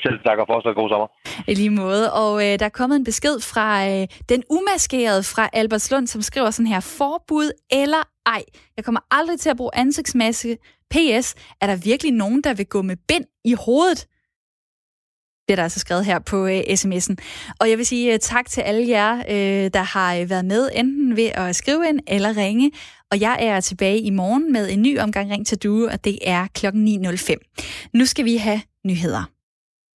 [0.00, 1.08] Selv tak og fortsat god sommer.
[1.50, 2.12] I lige måde.
[2.12, 6.50] Og øh, der er kommet en besked fra øh, den umaskerede fra Albertslund, som skriver
[6.50, 8.42] sådan her, forbud eller ej.
[8.76, 10.58] Jeg kommer aldrig til at bruge ansigtsmaske.
[10.94, 14.06] PS, er der virkelig nogen, der vil gå med bind i hovedet?
[15.48, 17.14] Det er der altså skrevet her på øh, sms'en.
[17.60, 20.70] Og jeg vil sige øh, tak til alle jer, øh, der har øh, været med,
[20.74, 22.70] enten ved at skrive ind eller ringe.
[23.10, 26.18] Og jeg er tilbage i morgen med en ny omgang Ring til Due, og det
[26.22, 27.90] er klokken 9.05.
[27.94, 29.30] Nu skal vi have nyheder.